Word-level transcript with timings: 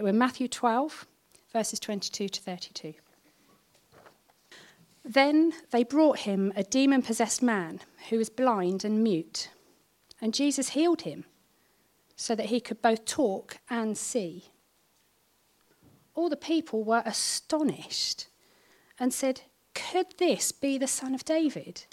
We're 0.00 0.12
Matthew 0.12 0.46
12, 0.46 1.06
verses 1.52 1.80
22 1.80 2.28
to 2.28 2.40
32. 2.40 2.94
Then 5.04 5.52
they 5.70 5.82
brought 5.82 6.20
him 6.20 6.52
a 6.54 6.62
demon 6.62 7.02
possessed 7.02 7.42
man 7.42 7.80
who 8.08 8.18
was 8.18 8.28
blind 8.28 8.84
and 8.84 9.02
mute, 9.02 9.50
and 10.20 10.32
Jesus 10.34 10.70
healed 10.70 11.02
him 11.02 11.24
so 12.14 12.34
that 12.34 12.46
he 12.46 12.60
could 12.60 12.80
both 12.80 13.04
talk 13.06 13.58
and 13.70 13.96
see. 13.96 14.52
All 16.14 16.28
the 16.28 16.36
people 16.36 16.84
were 16.84 17.02
astonished 17.04 18.28
and 18.98 19.12
said, 19.12 19.42
Could 19.74 20.18
this 20.18 20.52
be 20.52 20.78
the 20.78 20.86
son 20.86 21.14
of 21.14 21.24
David? 21.24 21.86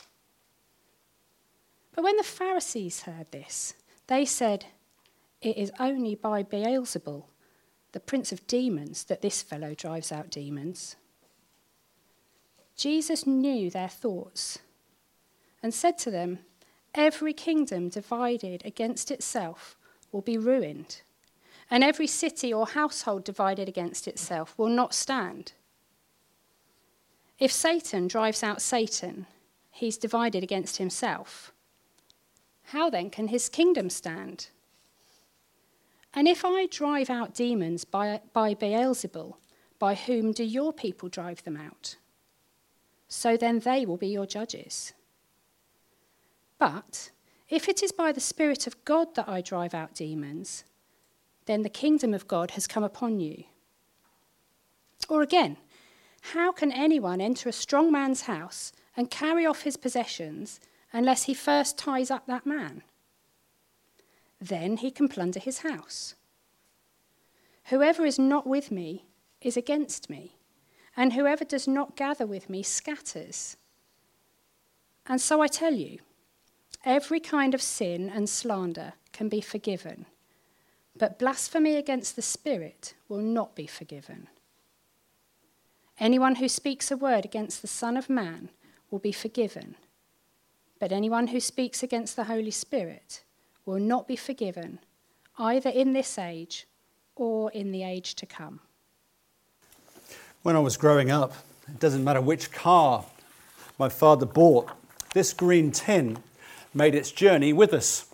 But 1.94 2.04
when 2.04 2.18
the 2.18 2.24
Pharisees 2.24 3.04
heard 3.04 3.32
this, 3.32 3.74
they 4.08 4.26
said, 4.26 4.66
It 5.42 5.58
is 5.58 5.72
only 5.80 6.16
by 6.16 6.44
Beelzebul, 6.44 7.26
the 7.96 8.00
prince 8.02 8.34
of 8.34 8.46
demons, 8.46 9.06
that 9.06 9.22
this 9.22 9.42
fellow 9.42 9.74
drives 9.74 10.12
out 10.12 10.30
demons. 10.30 10.98
Jesus 12.76 13.26
knew 13.26 13.70
their 13.70 13.88
thoughts 13.88 14.60
and 15.64 15.74
said 15.74 15.98
to 16.00 16.12
them, 16.12 16.40
Every 16.94 17.32
kingdom 17.32 17.88
divided 17.88 18.66
against 18.66 19.12
itself 19.12 19.78
will 20.12 20.20
be 20.20 20.38
ruined, 20.38 21.04
and 21.72 21.86
every 21.86 22.06
city 22.06 22.54
or 22.54 22.68
household 22.68 23.24
divided 23.24 23.70
against 23.70 24.10
itself 24.10 24.54
will 24.58 24.68
not 24.68 24.94
stand. 24.94 25.54
If 27.40 27.54
Satan 27.54 28.10
drives 28.10 28.44
out 28.44 28.62
Satan, 28.62 29.26
he's 29.72 29.98
divided 29.98 30.44
against 30.44 30.80
himself. 30.80 31.54
How 32.64 32.90
then 32.90 33.10
can 33.10 33.30
his 33.30 33.48
kingdom 33.48 33.90
stand? 33.90 34.48
And 36.16 36.28
if 36.30 36.46
I 36.46 36.68
drive 36.68 37.10
out 37.10 37.36
demons 37.36 37.84
by, 37.84 38.22
by 38.32 38.56
Beelzebul, 38.56 39.36
by 39.78 39.96
whom 39.96 40.32
do 40.32 40.46
your 40.46 40.72
people 40.72 41.10
drive 41.10 41.44
them 41.44 41.58
out? 41.58 41.98
So 43.10 43.36
then 43.36 43.60
they 43.60 43.86
will 43.86 43.98
be 43.98 44.08
your 44.08 44.26
judges. 44.26 44.94
But 46.58 47.12
if 47.50 47.68
it 47.68 47.84
is 47.84 47.92
by 47.92 48.14
the 48.14 48.22
Spirit 48.22 48.66
of 48.66 48.84
God 48.86 49.14
that 49.16 49.28
I 49.28 49.42
drive 49.42 49.74
out 49.74 49.94
demons, 49.94 50.64
then 51.46 51.62
the 51.62 51.70
kingdom 51.70 52.14
of 52.14 52.28
God 52.28 52.52
has 52.52 52.66
come 52.66 52.84
upon 52.84 53.20
you. 53.20 53.44
Or 55.10 55.22
again, 55.22 55.58
how 56.34 56.52
can 56.52 56.72
anyone 56.72 57.22
enter 57.22 57.50
a 57.50 57.54
strong 57.54 57.92
man's 57.92 58.22
house 58.22 58.72
and 58.98 59.12
carry 59.12 59.46
off 59.46 59.62
his 59.62 59.78
possessions 59.78 60.60
unless 60.92 61.24
he 61.24 61.34
first 61.34 61.78
ties 61.78 62.10
up 62.10 62.26
that 62.26 62.46
man? 62.46 62.82
Then 64.40 64.78
he 64.78 64.92
can 64.92 65.08
plunder 65.08 65.40
his 65.40 65.60
house. 65.60 66.16
Whoever 67.66 68.06
is 68.06 68.20
not 68.20 68.46
with 68.46 68.72
me 68.72 69.06
is 69.42 69.58
against 69.58 70.10
me, 70.10 70.36
and 70.96 71.14
whoever 71.14 71.44
does 71.44 71.68
not 71.68 71.96
gather 71.96 72.26
with 72.26 72.50
me 72.50 72.64
scatters. 72.64 73.58
And 75.08 75.20
so 75.20 75.42
I 75.42 75.48
tell 75.48 75.74
you, 75.74 76.00
every 76.84 77.20
kind 77.20 77.54
of 77.54 77.62
sin 77.62 78.10
and 78.10 78.30
slander 78.30 78.94
can 79.12 79.30
be 79.30 79.42
forgiven, 79.42 80.06
but 80.96 81.20
blasphemy 81.20 81.76
against 81.76 82.16
the 82.16 82.22
Spirit 82.22 82.94
will 83.10 83.22
not 83.22 83.56
be 83.56 83.68
forgiven. 83.68 84.28
Anyone 86.00 86.36
who 86.36 86.50
speaks 86.50 86.92
a 86.92 86.98
word 86.98 87.26
against 87.26 87.62
the 87.62 87.68
Son 87.68 87.98
of 87.98 88.10
Man 88.10 88.50
will 88.92 89.00
be 89.00 89.12
forgiven, 89.12 89.76
but 90.80 90.92
anyone 90.92 91.28
who 91.28 91.40
speaks 91.40 91.82
against 91.82 92.16
the 92.16 92.26
Holy 92.26 92.52
Spirit 92.52 93.24
will 93.66 93.80
not 93.80 94.08
be 94.08 94.16
forgiven, 94.16 94.80
either 95.38 95.70
in 95.70 95.94
this 95.94 96.18
age 96.18 96.68
or 97.16 97.52
in 97.52 97.72
the 97.72 97.84
age 97.84 98.16
to 98.16 98.26
come. 98.26 98.60
When 100.44 100.56
I 100.56 100.60
was 100.60 100.78
growing 100.78 101.10
up, 101.10 101.34
it 101.68 101.80
doesn't 101.80 102.04
matter 102.04 102.22
which 102.22 102.52
car 102.52 103.06
my 103.80 103.90
father 103.90 104.26
bought, 104.26 104.70
this 105.14 105.34
green 105.34 105.72
tin 105.72 106.18
made 106.74 106.94
its 106.94 107.12
journey 107.12 107.54
with 107.54 107.74
us. 107.74 108.06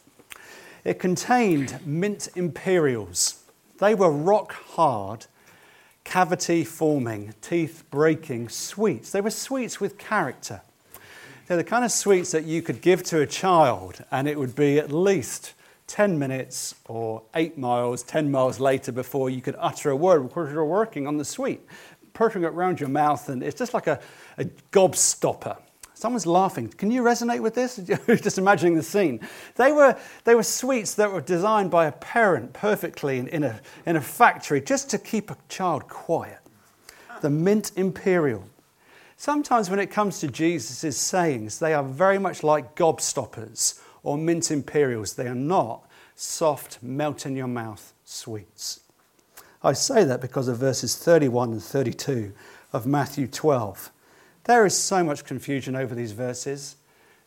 It 0.84 1.00
contained 1.00 1.86
mint 1.86 2.30
imperials. 2.36 3.44
They 3.80 3.94
were 3.94 4.12
rock 4.12 4.54
hard 4.54 5.26
cavity 6.04 6.64
forming, 6.64 7.34
teeth 7.42 7.84
breaking 7.92 8.50
sweets. 8.50 9.12
They 9.12 9.22
were 9.22 9.30
sweets 9.30 9.80
with 9.80 9.98
character. 9.98 10.62
They're 11.52 11.58
the 11.58 11.66
kind 11.66 11.84
of 11.84 11.92
sweets 11.92 12.32
that 12.32 12.46
you 12.46 12.62
could 12.62 12.80
give 12.80 13.04
to 13.04 13.20
a 13.20 13.28
child, 13.28 14.06
and 14.10 14.26
it 14.26 14.40
would 14.40 14.56
be 14.56 14.80
at 14.80 14.90
least 14.90 15.54
10 15.88 16.18
minutes 16.18 16.76
or 16.86 17.24
8 17.36 17.58
miles, 17.58 18.04
10 18.04 18.32
miles 18.32 18.62
later 18.62 18.94
before 18.94 19.30
you 19.30 19.42
could 19.42 19.58
utter 19.60 19.90
a 19.90 19.96
word 19.98 20.30
because 20.30 20.50
you're 20.54 20.64
working 20.64 21.08
on 21.08 21.18
the 21.18 21.26
sweet, 21.26 21.60
putting 22.14 22.44
it 22.44 22.54
around 22.54 22.80
your 22.80 22.88
mouth, 22.88 23.28
and 23.28 23.44
it's 23.44 23.60
just 23.60 23.74
like 23.74 23.88
a, 23.88 24.00
a 24.38 24.46
gobstopper. 24.72 25.58
Someone's 25.94 26.26
laughing. 26.26 26.70
Can 26.70 26.90
you 26.90 27.04
resonate 27.04 27.42
with 27.42 27.54
this? 27.54 27.76
Just 28.08 28.38
imagining 28.38 28.76
the 28.76 28.82
scene. 28.82 29.20
They 29.56 29.74
were, 29.74 30.00
they 30.24 30.36
were 30.36 30.44
sweets 30.44 30.94
that 30.94 31.12
were 31.12 31.20
designed 31.20 31.70
by 31.70 31.88
a 31.88 31.92
parent 31.92 32.54
perfectly 32.54 33.18
in, 33.18 33.28
in, 33.28 33.44
a, 33.44 33.60
in 33.86 33.98
a 33.98 34.02
factory 34.02 34.62
just 34.62 34.90
to 34.92 34.98
keep 34.98 35.30
a 35.30 35.38
child 35.50 35.90
quiet. 35.90 36.40
The 37.20 37.30
mint 37.30 37.74
imperial. 37.76 38.48
Sometimes 39.22 39.70
when 39.70 39.78
it 39.78 39.92
comes 39.92 40.20
to 40.20 40.28
Jesus' 40.28 40.98
sayings, 40.98 41.60
they 41.60 41.76
are 41.76 41.84
very 41.84 42.18
much 42.18 42.42
like 42.42 42.76
gobstoppers 42.76 43.80
or 44.02 44.18
mint 44.18 44.50
imperials. 44.50 45.14
They 45.14 45.28
are 45.28 45.36
not 45.36 45.88
soft, 46.16 46.82
melt 46.82 47.28
in 47.28 47.36
your 47.36 47.46
mouth 47.46 47.94
sweets. 48.04 48.80
I 49.62 49.74
say 49.74 50.06
that 50.06 50.22
because 50.22 50.48
of 50.48 50.58
verses 50.58 50.96
31 50.96 51.52
and 51.52 51.62
32 51.62 52.34
of 52.74 52.88
Matthew 52.88 53.28
12. 53.28 53.92
There 54.46 54.66
is 54.66 54.76
so 54.76 55.04
much 55.04 55.24
confusion 55.24 55.76
over 55.76 55.94
these 55.94 56.14
verses. 56.14 56.78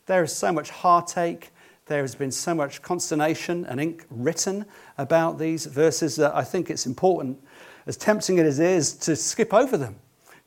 There 0.06 0.24
is 0.24 0.34
so 0.34 0.50
much 0.50 0.70
heartache. 0.70 1.52
There 1.86 2.02
has 2.02 2.16
been 2.16 2.32
so 2.32 2.56
much 2.56 2.82
consternation 2.82 3.64
and 3.66 3.80
ink 3.80 4.04
written 4.10 4.66
about 4.98 5.38
these 5.38 5.66
verses 5.66 6.16
that 6.16 6.34
I 6.34 6.42
think 6.42 6.70
it's 6.70 6.86
important, 6.86 7.40
as 7.86 7.96
tempting 7.96 8.40
as 8.40 8.58
it 8.58 8.66
is, 8.66 8.94
to 8.94 9.14
skip 9.14 9.54
over 9.54 9.76
them, 9.76 9.94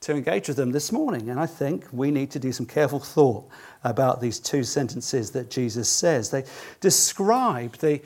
to 0.01 0.13
engage 0.13 0.47
with 0.47 0.57
them 0.57 0.71
this 0.71 0.91
morning. 0.91 1.29
And 1.29 1.39
I 1.39 1.45
think 1.45 1.85
we 1.91 2.11
need 2.11 2.31
to 2.31 2.39
do 2.39 2.51
some 2.51 2.65
careful 2.65 2.99
thought 2.99 3.47
about 3.83 4.21
these 4.21 4.39
two 4.39 4.63
sentences 4.63 5.31
that 5.31 5.49
Jesus 5.49 5.89
says. 5.89 6.29
They 6.29 6.43
describe 6.79 7.77
the, 7.77 8.01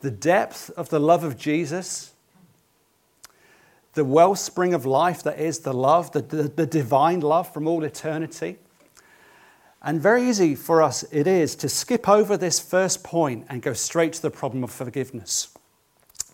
the 0.00 0.10
depth 0.10 0.70
of 0.70 0.88
the 0.88 1.00
love 1.00 1.24
of 1.24 1.38
Jesus 1.38 2.12
the 3.98 4.04
wellspring 4.04 4.74
of 4.74 4.86
life 4.86 5.24
that 5.24 5.40
is 5.40 5.58
the 5.58 5.74
love, 5.74 6.12
the, 6.12 6.22
the, 6.22 6.44
the, 6.44 6.66
divine 6.66 7.18
love 7.18 7.52
from 7.52 7.66
all 7.66 7.82
eternity. 7.82 8.56
And 9.82 10.00
very 10.00 10.28
easy 10.28 10.54
for 10.54 10.82
us 10.82 11.02
it 11.10 11.26
is 11.26 11.56
to 11.56 11.68
skip 11.68 12.08
over 12.08 12.36
this 12.36 12.60
first 12.60 13.02
point 13.02 13.46
and 13.48 13.60
go 13.60 13.72
straight 13.72 14.12
to 14.12 14.22
the 14.22 14.30
problem 14.30 14.62
of 14.62 14.70
forgiveness. 14.70 15.48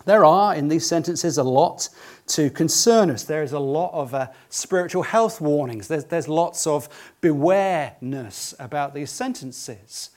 There 0.04 0.24
are 0.24 0.54
in 0.54 0.68
these 0.68 0.86
sentences 0.86 1.38
a 1.38 1.42
lot 1.42 1.88
to 2.28 2.50
concern 2.50 3.10
us. 3.10 3.24
There 3.24 3.42
is 3.42 3.52
a 3.52 3.58
lot 3.58 3.92
of 3.92 4.14
uh, 4.14 4.28
spiritual 4.48 5.02
health 5.02 5.40
warnings. 5.40 5.88
There's, 5.88 6.04
there's 6.04 6.28
lots 6.28 6.66
of 6.66 6.88
bewareness 7.20 8.54
about 8.58 8.94
these 8.94 9.10
sentences 9.10 10.10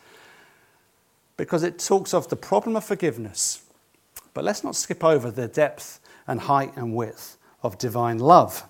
because 1.37 1.63
it 1.63 1.79
talks 1.79 2.13
of 2.13 2.27
the 2.27 2.35
problem 2.35 2.75
of 2.75 2.83
forgiveness. 2.83 3.63
But 4.33 4.43
let's 4.43 4.63
not 4.63 4.75
skip 4.75 5.03
over 5.03 5.31
the 5.31 5.47
depth 5.47 5.99
and 6.27 6.41
height 6.41 6.75
and 6.75 6.93
width 6.93 7.37
of 7.63 7.77
divine 7.77 8.19
love. 8.19 8.63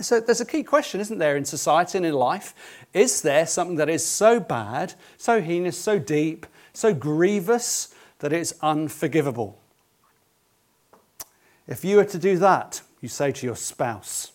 So 0.00 0.20
there's 0.20 0.40
a 0.40 0.46
key 0.46 0.62
question, 0.62 1.00
isn't 1.00 1.18
there, 1.18 1.36
in 1.36 1.44
society 1.44 1.98
and 1.98 2.06
in 2.06 2.14
life? 2.14 2.54
Is 2.92 3.22
there 3.22 3.46
something 3.46 3.76
that 3.76 3.88
is 3.88 4.04
so 4.04 4.40
bad, 4.40 4.94
so 5.16 5.40
heinous, 5.40 5.78
so 5.78 5.98
deep, 5.98 6.46
so 6.72 6.92
grievous 6.94 7.94
that 8.18 8.32
it's 8.32 8.54
unforgivable? 8.60 9.60
If 11.66 11.84
you 11.84 11.96
were 11.96 12.04
to 12.04 12.18
do 12.18 12.38
that, 12.38 12.82
you 13.00 13.08
say 13.08 13.32
to 13.32 13.46
your 13.46 13.56
spouse, 13.56 14.32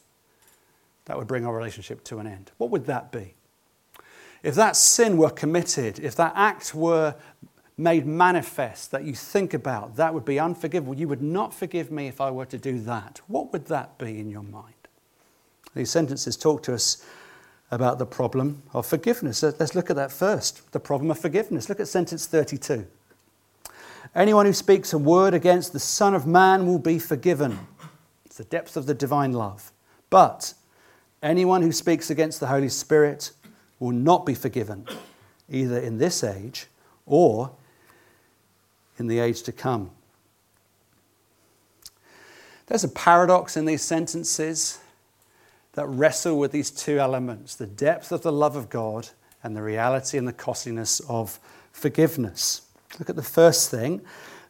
that 1.05 1.17
would 1.17 1.27
bring 1.27 1.45
our 1.45 1.55
relationship 1.55 2.03
to 2.05 2.19
an 2.19 2.27
end. 2.27 2.51
What 2.57 2.69
would 2.69 2.85
that 2.85 3.11
be? 3.11 3.33
If 4.43 4.55
that 4.55 4.75
sin 4.75 5.17
were 5.17 5.29
committed, 5.29 5.99
if 5.99 6.15
that 6.15 6.33
act 6.35 6.73
were 6.73 7.15
made 7.77 8.05
manifest 8.05 8.91
that 8.91 9.03
you 9.03 9.13
think 9.13 9.53
about, 9.53 9.95
that 9.95 10.13
would 10.13 10.25
be 10.25 10.39
unforgivable. 10.39 10.95
You 10.95 11.07
would 11.07 11.21
not 11.21 11.53
forgive 11.53 11.91
me 11.91 12.07
if 12.07 12.21
I 12.21 12.29
were 12.29 12.45
to 12.45 12.57
do 12.57 12.79
that. 12.81 13.21
What 13.27 13.51
would 13.53 13.65
that 13.67 13.97
be 13.97 14.19
in 14.19 14.29
your 14.29 14.43
mind? 14.43 14.75
These 15.75 15.89
sentences 15.89 16.35
talk 16.35 16.63
to 16.63 16.73
us 16.73 17.05
about 17.71 17.99
the 17.99 18.05
problem 18.05 18.63
of 18.73 18.85
forgiveness. 18.85 19.43
Let's 19.43 19.75
look 19.75 19.89
at 19.89 19.95
that 19.95 20.11
first 20.11 20.71
the 20.71 20.79
problem 20.79 21.11
of 21.11 21.19
forgiveness. 21.19 21.69
Look 21.69 21.79
at 21.79 21.87
sentence 21.87 22.25
32. 22.27 22.85
Anyone 24.15 24.45
who 24.45 24.53
speaks 24.53 24.91
a 24.91 24.97
word 24.97 25.33
against 25.33 25.71
the 25.71 25.79
Son 25.79 26.13
of 26.15 26.25
Man 26.25 26.65
will 26.65 26.79
be 26.79 26.97
forgiven. 26.97 27.59
It's 28.25 28.37
the 28.37 28.43
depth 28.43 28.75
of 28.75 28.85
the 28.85 28.93
divine 28.93 29.33
love. 29.33 29.71
But 30.09 30.53
anyone 31.21 31.61
who 31.61 31.71
speaks 31.71 32.09
against 32.09 32.39
the 32.39 32.47
Holy 32.47 32.69
Spirit 32.69 33.31
will 33.79 33.91
not 33.91 34.25
be 34.25 34.33
forgiven, 34.33 34.87
either 35.49 35.79
in 35.79 35.99
this 35.99 36.23
age 36.23 36.67
or 37.05 37.51
in 38.97 39.07
the 39.07 39.19
age 39.19 39.43
to 39.43 39.51
come. 39.51 39.91
There's 42.67 42.83
a 42.83 42.89
paradox 42.89 43.57
in 43.57 43.65
these 43.65 43.81
sentences 43.81 44.79
that 45.73 45.87
wrestle 45.87 46.37
with 46.37 46.51
these 46.51 46.71
two 46.71 46.99
elements 46.99 47.55
the 47.55 47.65
depth 47.67 48.11
of 48.11 48.21
the 48.21 48.31
love 48.31 48.55
of 48.55 48.69
God 48.69 49.09
and 49.43 49.55
the 49.55 49.61
reality 49.61 50.17
and 50.17 50.27
the 50.27 50.33
costliness 50.33 50.99
of 51.01 51.39
forgiveness. 51.71 52.68
Look 52.97 53.09
at 53.09 53.15
the 53.15 53.21
first 53.21 53.69
thing 53.69 54.01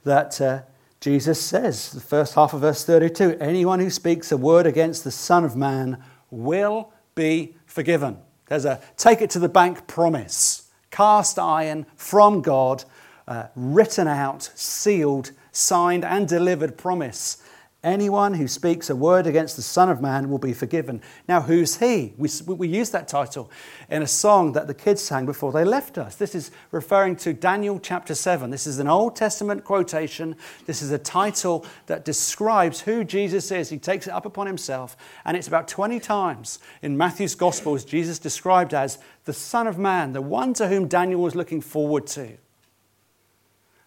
that 0.04 0.40
uh, 0.40 0.62
Jesus 1.02 1.42
says, 1.42 1.92
the 1.92 2.00
first 2.00 2.36
half 2.36 2.54
of 2.54 2.62
verse 2.62 2.86
32 2.86 3.38
anyone 3.40 3.80
who 3.80 3.90
speaks 3.90 4.32
a 4.32 4.38
word 4.38 4.66
against 4.66 5.04
the 5.04 5.12
Son 5.12 5.44
of 5.44 5.56
Man 5.56 6.02
will 6.30 6.94
be 7.16 7.56
forgiven. 7.66 8.18
There's 8.48 8.66
a 8.66 8.82
take 8.98 9.22
it 9.22 9.30
to 9.32 9.40
the 9.40 9.50
bank 9.50 9.88
promise, 9.88 10.70
cast 10.92 11.38
iron 11.38 11.86
from 11.96 12.42
God, 12.42 12.84
uh, 13.28 13.48
written 13.56 14.08
out, 14.08 14.50
sealed, 14.56 15.32
signed, 15.52 16.06
and 16.06 16.28
delivered 16.28 16.78
promise 16.78 17.44
Anyone 17.82 18.34
who 18.34 18.50
speaks 18.50 18.90
a 18.90 18.96
word 18.96 19.26
against 19.26 19.56
the 19.56 19.62
Son 19.62 19.88
of 19.88 20.02
Man 20.02 20.30
will 20.30 20.38
be 20.38 20.52
forgiven. 20.52 21.02
Now, 21.30 21.40
who's 21.40 21.78
he? 21.78 22.14
We, 22.18 22.30
we 22.46 22.68
use 22.68 22.90
that 22.90 23.08
title 23.08 23.50
in 23.90 24.02
a 24.02 24.08
song 24.08 24.52
that 24.52 24.68
the 24.68 24.74
kids 24.74 25.02
sang 25.02 25.26
before 25.26 25.54
they 25.54 25.64
left 25.64 25.98
us. 25.98 26.18
This 26.18 26.36
is 26.36 26.52
referring 26.72 27.16
to 27.18 27.32
Daniel 27.32 27.80
chapter 27.80 28.16
7. 28.16 28.50
This 28.50 28.68
is 28.68 28.80
an 28.80 28.90
Old 28.90 29.16
Testament 29.16 29.64
quotation. 29.64 30.36
This 30.66 30.82
is 30.82 30.92
a 30.92 30.98
title 30.98 31.66
that 31.86 32.04
describes 32.04 32.82
who 32.82 33.06
Jesus 33.06 33.50
is. 33.50 33.70
He 33.70 33.78
takes 33.78 34.08
it 34.08 34.12
up 34.12 34.26
upon 34.26 34.46
himself, 34.46 34.98
and 35.24 35.38
it's 35.38 35.48
about 35.48 35.70
20 35.70 36.02
times 36.02 36.60
in 36.82 36.98
Matthew's 36.98 37.36
Gospels 37.36 37.86
Jesus 37.86 38.20
described 38.20 38.74
as 38.74 38.98
the 39.24 39.32
Son 39.32 39.68
of 39.68 39.78
Man, 39.78 40.12
the 40.12 40.22
one 40.22 40.54
to 40.56 40.68
whom 40.68 40.90
Daniel 40.90 41.22
was 41.22 41.34
looking 41.34 41.62
forward 41.62 42.08
to, 42.08 42.38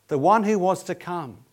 the 0.09 0.17
one 0.17 0.45
who 0.45 0.59
was 0.59 0.83
to 0.85 0.95
come. 0.95 1.45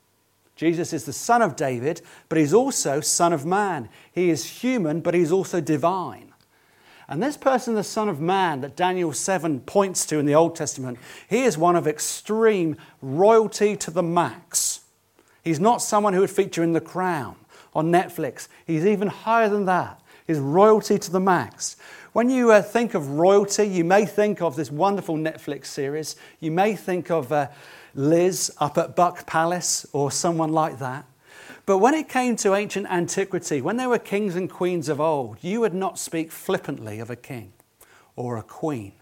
Jesus 0.59 0.91
is 0.91 1.05
the 1.05 1.13
son 1.13 1.41
of 1.41 1.55
David, 1.55 2.01
but 2.27 2.37
he's 2.37 2.53
also 2.53 2.99
son 2.99 3.31
of 3.31 3.45
man. 3.45 3.87
He 4.11 4.29
is 4.29 4.43
human, 4.43 4.99
but 4.99 5.13
he's 5.13 5.31
also 5.31 5.61
divine. 5.61 6.33
And 7.07 7.23
this 7.23 7.37
person, 7.37 7.75
the 7.75 7.83
Son 7.83 8.09
of 8.09 8.19
Man, 8.19 8.59
that 8.59 8.75
Daniel 8.75 9.13
7 9.13 9.61
points 9.61 10.05
to 10.07 10.19
in 10.19 10.25
the 10.25 10.35
Old 10.35 10.57
Testament, 10.57 10.99
he 11.29 11.43
is 11.43 11.57
one 11.57 11.77
of 11.77 11.87
extreme 11.87 12.75
royalty 13.01 13.77
to 13.77 13.89
the 13.89 14.03
max. 14.03 14.81
He's 15.45 15.61
not 15.61 15.81
someone 15.81 16.13
who 16.13 16.19
would 16.19 16.29
feature 16.29 16.61
in 16.61 16.73
The 16.73 16.81
Crown 16.81 17.37
on 17.73 17.89
Netflix. 17.89 18.49
He's 18.67 18.85
even 18.85 19.07
higher 19.07 19.47
than 19.47 19.63
that. 19.63 20.01
He's 20.27 20.39
royalty 20.39 20.99
to 20.99 21.09
the 21.09 21.21
max. 21.21 21.77
When 22.11 22.29
you 22.29 22.51
uh, 22.51 22.61
think 22.61 22.95
of 22.95 23.11
royalty, 23.11 23.63
you 23.63 23.85
may 23.85 24.05
think 24.05 24.41
of 24.41 24.57
this 24.57 24.69
wonderful 24.69 25.15
Netflix 25.15 25.67
series. 25.67 26.17
You 26.41 26.51
may 26.51 26.75
think 26.75 27.09
of. 27.09 27.31
Uh, 27.31 27.47
Liz 27.95 28.51
up 28.57 28.77
at 28.77 28.95
Buck 28.95 29.25
Palace 29.25 29.85
or 29.93 30.11
someone 30.11 30.51
like 30.51 30.79
that. 30.79 31.05
But 31.65 31.77
when 31.77 31.93
it 31.93 32.09
came 32.09 32.35
to 32.37 32.55
ancient 32.55 32.87
antiquity, 32.89 33.61
when 33.61 33.77
there 33.77 33.89
were 33.89 33.99
kings 33.99 34.35
and 34.35 34.49
queens 34.49 34.89
of 34.89 34.99
old, 34.99 35.37
you 35.41 35.61
would 35.61 35.73
not 35.73 35.99
speak 35.99 36.31
flippantly 36.31 36.99
of 36.99 37.09
a 37.09 37.15
king 37.15 37.53
or 38.15 38.37
a 38.37 38.43
queen. 38.43 38.93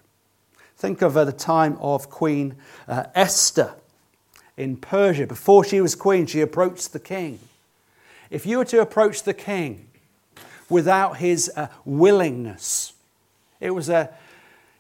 Think 0.75 1.01
of 1.01 1.17
uh, 1.17 1.25
the 1.25 1.31
time 1.31 1.77
of 1.79 2.09
Queen 2.09 2.55
uh, 2.87 3.05
Esther 3.15 3.73
in 4.57 4.77
Persia. 4.77 5.25
Before 5.25 5.63
she 5.63 5.81
was 5.81 5.95
queen, 5.95 6.25
she 6.25 6.41
approached 6.41 6.93
the 6.93 6.99
king. 6.99 7.39
If 8.29 8.45
you 8.45 8.57
were 8.57 8.65
to 8.65 8.81
approach 8.81 9.23
the 9.23 9.33
king 9.33 9.87
without 10.69 11.17
his 11.17 11.51
uh, 11.55 11.67
willingness, 11.85 12.93
it 13.59 13.71
was 13.71 13.89
a 13.89 14.13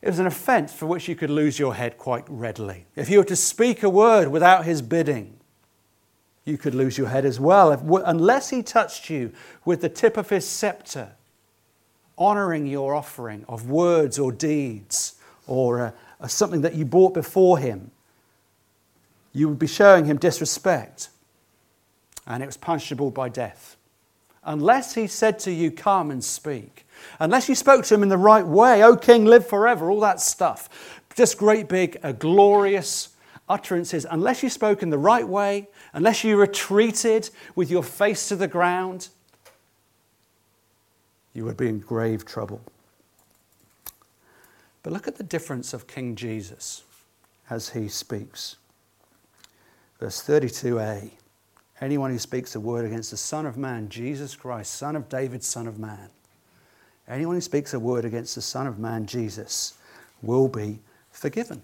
it 0.07 0.11
was 0.11 0.19
an 0.19 0.25
offense 0.25 0.71
for 0.71 0.85
which 0.85 1.09
you 1.09 1.15
could 1.17 1.29
lose 1.29 1.59
your 1.59 1.75
head 1.75 1.97
quite 1.97 2.23
readily. 2.29 2.85
If 2.95 3.09
you 3.09 3.17
were 3.17 3.25
to 3.25 3.35
speak 3.35 3.83
a 3.83 3.89
word 3.89 4.29
without 4.29 4.63
his 4.63 4.81
bidding, 4.81 5.37
you 6.45 6.57
could 6.57 6.73
lose 6.73 6.97
your 6.97 7.09
head 7.09 7.25
as 7.25 7.41
well. 7.41 7.73
If, 7.73 7.81
unless 7.83 8.49
he 8.49 8.63
touched 8.63 9.09
you 9.09 9.33
with 9.65 9.81
the 9.81 9.89
tip 9.89 10.15
of 10.15 10.29
his 10.29 10.47
scepter, 10.47 11.11
honoring 12.17 12.67
your 12.67 12.95
offering 12.95 13.43
of 13.49 13.69
words 13.69 14.17
or 14.17 14.31
deeds 14.31 15.15
or 15.45 15.93
uh, 16.21 16.27
something 16.27 16.61
that 16.61 16.75
you 16.75 16.85
brought 16.85 17.13
before 17.13 17.57
him, 17.57 17.91
you 19.33 19.49
would 19.49 19.59
be 19.59 19.67
showing 19.67 20.05
him 20.05 20.15
disrespect, 20.15 21.09
and 22.25 22.41
it 22.41 22.45
was 22.45 22.55
punishable 22.55 23.11
by 23.11 23.27
death. 23.27 23.75
Unless 24.47 24.95
he 24.95 25.07
said 25.07 25.37
to 25.39 25.51
you, 25.51 25.69
Come 25.69 26.09
and 26.09 26.23
speak, 26.23 26.87
Unless 27.19 27.49
you 27.49 27.55
spoke 27.55 27.85
to 27.85 27.93
him 27.93 28.01
in 28.01 28.09
the 28.09 28.17
right 28.17 28.45
way, 28.45 28.83
O 28.83 28.95
king, 28.95 29.25
live 29.25 29.47
forever, 29.47 29.91
all 29.91 29.99
that 29.99 30.21
stuff. 30.21 31.01
Just 31.15 31.37
great 31.37 31.67
big, 31.67 31.99
uh, 32.01 32.13
glorious 32.13 33.09
utterances. 33.49 34.05
Unless 34.09 34.43
you 34.43 34.49
spoke 34.49 34.81
in 34.81 34.89
the 34.89 34.97
right 34.97 35.27
way, 35.27 35.67
unless 35.93 36.23
you 36.23 36.37
retreated 36.37 37.29
with 37.55 37.69
your 37.69 37.83
face 37.83 38.29
to 38.29 38.35
the 38.35 38.47
ground, 38.47 39.09
you 41.33 41.43
would 41.43 41.57
be 41.57 41.67
in 41.67 41.79
grave 41.79 42.25
trouble. 42.25 42.61
But 44.81 44.93
look 44.93 45.07
at 45.07 45.17
the 45.17 45.23
difference 45.23 45.73
of 45.73 45.87
King 45.87 46.15
Jesus 46.15 46.83
as 47.49 47.69
he 47.69 47.89
speaks. 47.89 48.55
Verse 49.99 50.21
32a 50.21 51.11
Anyone 51.79 52.11
who 52.11 52.19
speaks 52.19 52.55
a 52.55 52.59
word 52.59 52.85
against 52.85 53.11
the 53.11 53.17
Son 53.17 53.45
of 53.45 53.57
Man, 53.57 53.89
Jesus 53.89 54.35
Christ, 54.35 54.73
Son 54.73 54.95
of 54.95 55.09
David, 55.09 55.43
Son 55.43 55.67
of 55.67 55.77
Man, 55.77 56.09
Anyone 57.07 57.35
who 57.35 57.41
speaks 57.41 57.73
a 57.73 57.79
word 57.79 58.03
against 58.03 58.35
the 58.35 58.41
Son 58.41 58.67
of 58.67 58.79
Man, 58.79 59.05
Jesus, 59.05 59.75
will 60.21 60.47
be 60.47 60.79
forgiven. 61.09 61.61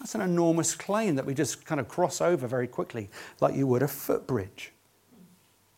That's 0.00 0.14
an 0.14 0.22
enormous 0.22 0.74
claim 0.74 1.14
that 1.14 1.24
we 1.24 1.34
just 1.34 1.64
kind 1.64 1.80
of 1.80 1.88
cross 1.88 2.20
over 2.20 2.46
very 2.46 2.66
quickly, 2.66 3.08
like 3.40 3.54
you 3.54 3.66
would 3.66 3.82
a 3.82 3.88
footbridge. 3.88 4.72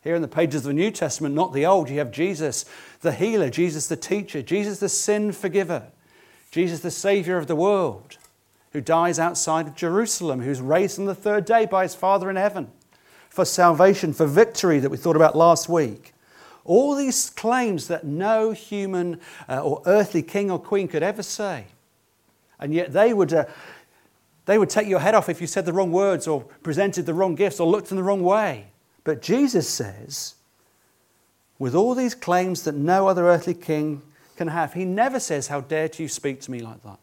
Here 0.03 0.15
in 0.15 0.23
the 0.23 0.29
pages 0.29 0.63
of 0.63 0.69
the 0.69 0.73
New 0.73 0.91
Testament, 0.91 1.35
not 1.35 1.53
the 1.53 1.67
Old, 1.67 1.91
you 1.91 1.99
have 1.99 2.11
Jesus 2.11 2.65
the 3.03 3.13
healer, 3.13 3.51
Jesus 3.51 3.89
the 3.89 3.97
teacher, 3.97 4.41
Jesus 4.41 4.81
the 4.81 4.89
sin 4.89 5.33
forgiver, 5.33 5.89
Jesus 6.51 6.81
the 6.81 6.91
Savior 6.91 7.37
of 7.37 7.47
the 7.47 7.57
world, 7.57 8.17
who 8.73 8.81
dies 8.81 9.19
outside 9.19 9.67
of 9.67 9.75
Jerusalem, 9.75 10.41
who's 10.41 10.63
raised 10.63 10.99
on 10.99 11.05
the 11.05 11.15
third 11.15 11.45
day 11.45 11.67
by 11.67 11.83
his 11.83 11.95
Father 11.95 12.31
in 12.31 12.37
heaven 12.37 12.71
for 13.39 13.45
salvation, 13.45 14.13
for 14.13 14.27
victory 14.27 14.81
that 14.81 14.91
we 14.91 14.97
thought 14.97 15.15
about 15.15 15.37
last 15.37 15.69
week. 15.69 16.13
All 16.65 16.97
these 16.97 17.31
claims 17.31 17.87
that 17.87 18.03
no 18.03 18.51
human 18.51 19.21
uh, 19.49 19.63
or 19.63 19.81
earthly 19.87 20.25
king 20.25 20.51
or 20.51 20.59
queen 20.59 20.89
could 20.89 21.05
ever 21.05 21.23
say. 21.23 21.67
And 22.59 22.75
yet 22.75 22.93
they 22.93 23.15
would, 23.15 23.33
uh, 23.33 23.45
they 24.47 24.59
would 24.59 24.69
take 24.69 24.89
your 24.89 24.99
head 24.99 25.15
off 25.15 25.29
if 25.29 25.41
you 25.41 25.47
said 25.47 25.67
the 25.67 25.73
wrong 25.73 25.93
words 25.93 26.27
or 26.27 26.43
presented 26.65 27.07
the 27.07 27.15
wrong 27.15 27.37
gifts 27.37 27.61
or 27.61 27.69
looked 27.69 27.93
in 27.93 27.97
the 27.97 28.03
wrong 28.03 28.25
way. 28.25 28.67
But 29.05 29.23
Jesus 29.23 29.69
says, 29.69 30.35
with 31.61 31.77
all 31.77 31.95
these 31.95 32.17
claims 32.17 32.65
that 32.65 32.75
no 32.75 33.07
other 33.07 33.29
earthly 33.29 33.55
king 33.55 34.03
can 34.35 34.49
have, 34.49 34.73
he 34.73 34.85
never 34.85 35.21
says, 35.21 35.47
How 35.47 35.61
dare 35.61 35.89
you 35.97 36.09
speak 36.09 36.41
to 36.41 36.51
me 36.51 36.59
like 36.59 36.83
that? 36.83 36.99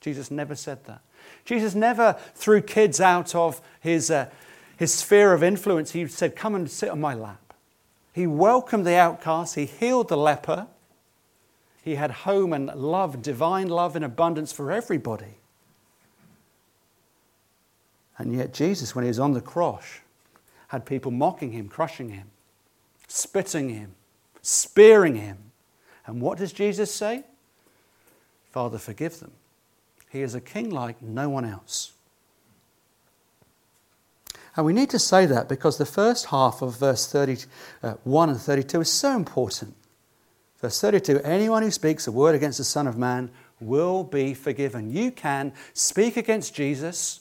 Jesus 0.00 0.30
never 0.30 0.54
said 0.54 0.84
that. 0.84 1.00
Jesus 1.44 1.74
never 1.74 2.16
threw 2.36 2.62
kids 2.62 3.00
out 3.00 3.34
of 3.34 3.60
his, 3.80 4.12
uh, 4.12 4.30
his 4.76 4.92
sphere 4.92 5.32
of 5.32 5.42
influence. 5.42 5.92
He 5.92 6.06
said, 6.06 6.36
Come 6.36 6.54
and 6.54 6.70
sit 6.70 6.90
on 6.90 7.00
my 7.00 7.14
lap. 7.14 7.54
He 8.12 8.26
welcomed 8.26 8.86
the 8.86 8.96
outcast, 8.96 9.56
he 9.56 9.66
healed 9.66 10.08
the 10.08 10.16
leper, 10.16 10.68
he 11.82 11.96
had 11.96 12.10
home 12.10 12.52
and 12.52 12.66
love, 12.74 13.22
divine 13.22 13.68
love 13.68 13.94
in 13.94 14.02
abundance 14.02 14.52
for 14.52 14.72
everybody. 14.72 15.36
And 18.18 18.34
yet, 18.34 18.54
Jesus, 18.54 18.94
when 18.94 19.04
he 19.04 19.08
was 19.08 19.18
on 19.18 19.32
the 19.32 19.40
cross, 19.40 20.00
had 20.68 20.86
people 20.86 21.10
mocking 21.10 21.52
him, 21.52 21.68
crushing 21.68 22.08
him, 22.08 22.30
spitting 23.06 23.68
him, 23.68 23.94
spearing 24.42 25.14
him. 25.14 25.38
And 26.06 26.20
what 26.20 26.38
does 26.38 26.52
Jesus 26.52 26.92
say? 26.92 27.24
Father, 28.50 28.78
forgive 28.78 29.20
them. 29.20 29.32
He 30.08 30.22
is 30.22 30.34
a 30.34 30.40
king 30.40 30.70
like 30.70 31.02
no 31.02 31.28
one 31.28 31.44
else. 31.44 31.92
And 34.56 34.64
we 34.64 34.72
need 34.72 34.90
to 34.90 34.98
say 34.98 35.26
that 35.26 35.48
because 35.48 35.76
the 35.76 35.86
first 35.86 36.26
half 36.26 36.62
of 36.62 36.78
verse 36.78 37.06
31 37.06 37.48
uh, 37.82 38.32
and 38.32 38.40
32 38.40 38.80
is 38.80 38.90
so 38.90 39.14
important. 39.14 39.74
Verse 40.60 40.80
32 40.80 41.20
anyone 41.20 41.62
who 41.62 41.70
speaks 41.70 42.06
a 42.06 42.12
word 42.12 42.34
against 42.34 42.58
the 42.58 42.64
Son 42.64 42.86
of 42.86 42.96
Man 42.96 43.30
will 43.60 44.02
be 44.02 44.32
forgiven. 44.34 44.90
You 44.90 45.10
can 45.10 45.52
speak 45.74 46.16
against 46.16 46.54
Jesus. 46.54 47.20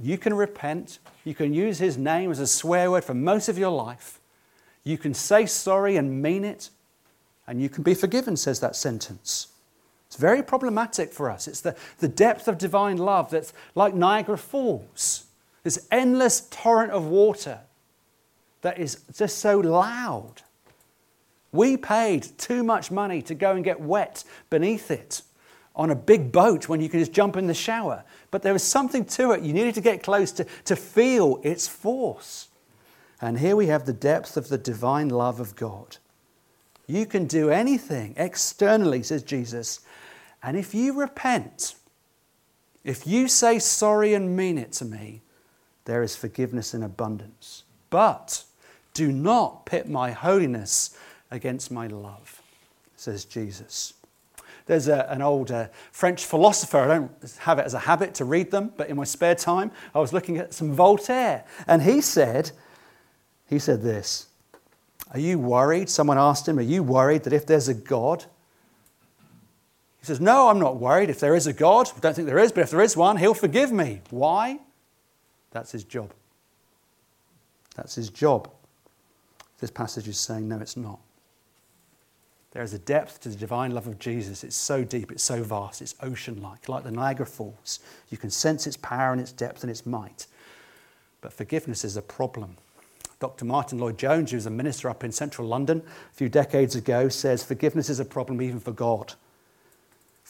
You 0.00 0.16
can 0.16 0.34
repent. 0.34 0.98
You 1.24 1.34
can 1.34 1.52
use 1.52 1.78
his 1.78 1.98
name 1.98 2.30
as 2.30 2.38
a 2.38 2.46
swear 2.46 2.90
word 2.90 3.04
for 3.04 3.14
most 3.14 3.48
of 3.48 3.58
your 3.58 3.70
life. 3.70 4.18
You 4.84 4.98
can 4.98 5.14
say 5.14 5.46
sorry 5.46 5.96
and 5.96 6.22
mean 6.22 6.44
it. 6.44 6.70
And 7.46 7.60
you 7.60 7.68
can 7.68 7.82
be 7.82 7.94
forgiven, 7.94 8.36
says 8.36 8.60
that 8.60 8.76
sentence. 8.76 9.51
It's 10.12 10.20
very 10.20 10.42
problematic 10.42 11.10
for 11.10 11.30
us. 11.30 11.48
It's 11.48 11.62
the, 11.62 11.74
the 12.00 12.06
depth 12.06 12.46
of 12.46 12.58
divine 12.58 12.98
love 12.98 13.30
that's 13.30 13.54
like 13.74 13.94
Niagara 13.94 14.36
Falls, 14.36 15.24
this 15.62 15.86
endless 15.90 16.48
torrent 16.50 16.92
of 16.92 17.06
water 17.06 17.60
that 18.60 18.78
is 18.78 19.04
just 19.16 19.38
so 19.38 19.58
loud. 19.60 20.42
We 21.50 21.78
paid 21.78 22.24
too 22.36 22.62
much 22.62 22.90
money 22.90 23.22
to 23.22 23.34
go 23.34 23.52
and 23.52 23.64
get 23.64 23.80
wet 23.80 24.22
beneath 24.50 24.90
it 24.90 25.22
on 25.74 25.90
a 25.90 25.96
big 25.96 26.30
boat 26.30 26.68
when 26.68 26.82
you 26.82 26.90
can 26.90 27.00
just 27.00 27.14
jump 27.14 27.38
in 27.38 27.46
the 27.46 27.54
shower. 27.54 28.04
But 28.30 28.42
there 28.42 28.52
was 28.52 28.62
something 28.62 29.06
to 29.06 29.30
it. 29.30 29.40
You 29.40 29.54
needed 29.54 29.76
to 29.76 29.80
get 29.80 30.02
close 30.02 30.30
to, 30.32 30.44
to 30.66 30.76
feel 30.76 31.40
its 31.42 31.66
force. 31.66 32.48
And 33.18 33.38
here 33.38 33.56
we 33.56 33.68
have 33.68 33.86
the 33.86 33.94
depth 33.94 34.36
of 34.36 34.48
the 34.48 34.58
divine 34.58 35.08
love 35.08 35.40
of 35.40 35.56
God. 35.56 35.96
You 36.86 37.06
can 37.06 37.24
do 37.24 37.48
anything 37.48 38.12
externally, 38.18 39.02
says 39.02 39.22
Jesus. 39.22 39.80
And 40.42 40.56
if 40.56 40.74
you 40.74 40.98
repent, 40.98 41.74
if 42.84 43.06
you 43.06 43.28
say 43.28 43.58
sorry 43.58 44.14
and 44.14 44.36
mean 44.36 44.58
it 44.58 44.72
to 44.72 44.84
me, 44.84 45.22
there 45.84 46.02
is 46.02 46.16
forgiveness 46.16 46.74
in 46.74 46.82
abundance. 46.82 47.64
But 47.90 48.44
do 48.94 49.12
not 49.12 49.66
pit 49.66 49.88
my 49.88 50.10
holiness 50.10 50.96
against 51.30 51.70
my 51.70 51.86
love, 51.86 52.42
says 52.96 53.24
Jesus. 53.24 53.94
There's 54.66 54.88
a, 54.88 55.06
an 55.10 55.22
old 55.22 55.50
uh, 55.50 55.68
French 55.90 56.24
philosopher, 56.24 56.78
I 56.78 56.86
don't 56.86 57.36
have 57.40 57.58
it 57.58 57.66
as 57.66 57.74
a 57.74 57.80
habit 57.80 58.14
to 58.14 58.24
read 58.24 58.50
them, 58.50 58.72
but 58.76 58.88
in 58.88 58.96
my 58.96 59.04
spare 59.04 59.34
time, 59.34 59.72
I 59.94 59.98
was 59.98 60.12
looking 60.12 60.38
at 60.38 60.54
some 60.54 60.72
Voltaire. 60.72 61.44
And 61.66 61.82
he 61.82 62.00
said, 62.00 62.52
he 63.48 63.58
said 63.58 63.82
this 63.82 64.28
Are 65.12 65.18
you 65.18 65.38
worried? 65.38 65.88
Someone 65.88 66.18
asked 66.18 66.46
him, 66.46 66.58
Are 66.58 66.62
you 66.62 66.82
worried 66.82 67.24
that 67.24 67.32
if 67.32 67.46
there's 67.46 67.68
a 67.68 67.74
God, 67.74 68.24
he 70.02 70.06
says, 70.06 70.20
No, 70.20 70.48
I'm 70.48 70.58
not 70.58 70.76
worried. 70.76 71.10
If 71.10 71.20
there 71.20 71.36
is 71.36 71.46
a 71.46 71.52
God, 71.52 71.88
I 71.96 72.00
don't 72.00 72.14
think 72.14 72.26
there 72.26 72.40
is, 72.40 72.50
but 72.50 72.62
if 72.62 72.70
there 72.70 72.82
is 72.82 72.96
one, 72.96 73.16
he'll 73.16 73.34
forgive 73.34 73.70
me. 73.70 74.00
Why? 74.10 74.58
That's 75.52 75.70
his 75.70 75.84
job. 75.84 76.12
That's 77.76 77.94
his 77.94 78.10
job. 78.10 78.50
This 79.60 79.70
passage 79.70 80.08
is 80.08 80.18
saying, 80.18 80.48
No, 80.48 80.58
it's 80.58 80.76
not. 80.76 80.98
There 82.50 82.64
is 82.64 82.74
a 82.74 82.80
depth 82.80 83.20
to 83.20 83.28
the 83.28 83.36
divine 83.36 83.70
love 83.70 83.86
of 83.86 84.00
Jesus. 84.00 84.42
It's 84.42 84.56
so 84.56 84.82
deep, 84.82 85.12
it's 85.12 85.22
so 85.22 85.42
vast, 85.44 85.80
it's 85.80 85.94
ocean 86.02 86.42
like, 86.42 86.68
like 86.68 86.82
the 86.82 86.90
Niagara 86.90 87.24
Falls. 87.24 87.78
You 88.10 88.18
can 88.18 88.28
sense 88.28 88.66
its 88.66 88.76
power 88.76 89.12
and 89.12 89.20
its 89.20 89.32
depth 89.32 89.62
and 89.62 89.70
its 89.70 89.86
might. 89.86 90.26
But 91.20 91.32
forgiveness 91.32 91.84
is 91.84 91.96
a 91.96 92.02
problem. 92.02 92.56
Dr. 93.20 93.44
Martyn 93.44 93.78
Lloyd-Jones, 93.78 94.32
who 94.32 94.36
was 94.36 94.46
a 94.46 94.50
minister 94.50 94.90
up 94.90 95.04
in 95.04 95.12
central 95.12 95.46
London 95.46 95.80
a 96.10 96.14
few 96.14 96.28
decades 96.28 96.74
ago, 96.74 97.08
says 97.08 97.44
forgiveness 97.44 97.88
is 97.88 98.00
a 98.00 98.04
problem 98.04 98.42
even 98.42 98.58
for 98.58 98.72
God. 98.72 99.14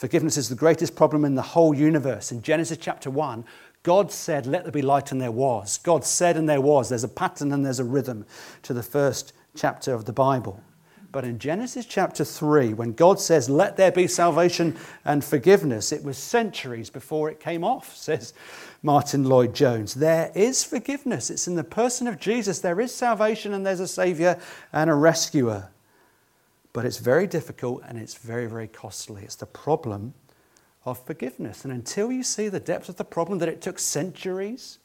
Forgiveness 0.03 0.37
is 0.37 0.49
the 0.49 0.57
greatest 0.57 0.97
problem 0.97 1.25
in 1.25 1.37
the 1.37 1.43
whole 1.43 1.73
universe. 1.73 2.33
In 2.33 2.43
Genesis 2.43 2.77
chapter 2.77 3.09
1, 3.09 3.45
God 3.85 4.11
said, 4.11 4.47
Let 4.47 4.65
there 4.65 4.73
be 4.73 4.83
light, 4.83 5.13
and 5.13 5.21
there 5.21 5.31
was. 5.31 5.79
God 5.79 6.05
said, 6.05 6.37
and 6.37 6.49
there 6.49 6.61
was. 6.61 6.89
There's 6.89 7.05
a 7.05 7.09
pattern 7.09 7.53
and 7.53 7.65
there's 7.65 7.79
a 7.79 7.85
rhythm 7.85 8.27
to 8.63 8.75
the 8.75 8.83
first 8.83 9.33
chapter 9.55 9.95
of 9.95 10.05
the 10.05 10.13
Bible. 10.13 10.61
But 11.13 11.25
in 11.25 11.39
Genesis 11.39 11.87
chapter 11.87 12.25
3, 12.25 12.75
when 12.75 12.95
God 12.95 13.21
says, 13.21 13.49
Let 13.49 13.77
there 13.77 13.93
be 13.93 14.09
salvation 14.09 14.77
and 15.05 15.25
forgiveness, 15.25 15.93
it 15.93 16.03
was 16.03 16.19
centuries 16.19 16.91
before 16.91 17.31
it 17.31 17.39
came 17.39 17.63
off, 17.63 17.95
says 17.97 18.35
Martyn 18.83 19.23
Lloyd-Jones. 19.23 19.95
There 19.95 20.33
is 20.35 20.65
forgiveness. 20.65 21.31
It's 21.31 21.47
in 21.47 21.55
the 21.55 21.63
person 21.63 22.09
of 22.09 22.19
Jesus. 22.19 22.59
There 22.59 22.81
is 22.81 22.93
salvation 22.93 23.55
and 23.55 23.65
there's 23.65 23.79
a 23.79 23.87
Saviour 23.87 24.37
and 24.73 24.91
a 24.91 24.95
rescuer. 24.95 25.69
But 26.73 26.87
it's 26.87 26.99
very 26.99 27.27
difficult 27.27 27.83
and 27.87 27.99
it's 27.99 28.15
very, 28.15 28.47
very 28.47 28.69
costly. 28.69 29.23
It's 29.23 29.37
the 29.37 29.47
problem 29.47 30.15
of 30.85 31.05
forgiveness. 31.05 31.65
And 31.65 31.73
until 31.73 32.11
you 32.11 32.23
see 32.23 32.49
the 32.49 32.61
depth 32.61 32.89
of 32.89 32.97
the 32.97 33.05
problem, 33.05 33.39
that 33.39 33.49
it 33.49 33.61
took 33.61 33.79
centuries 33.79 34.79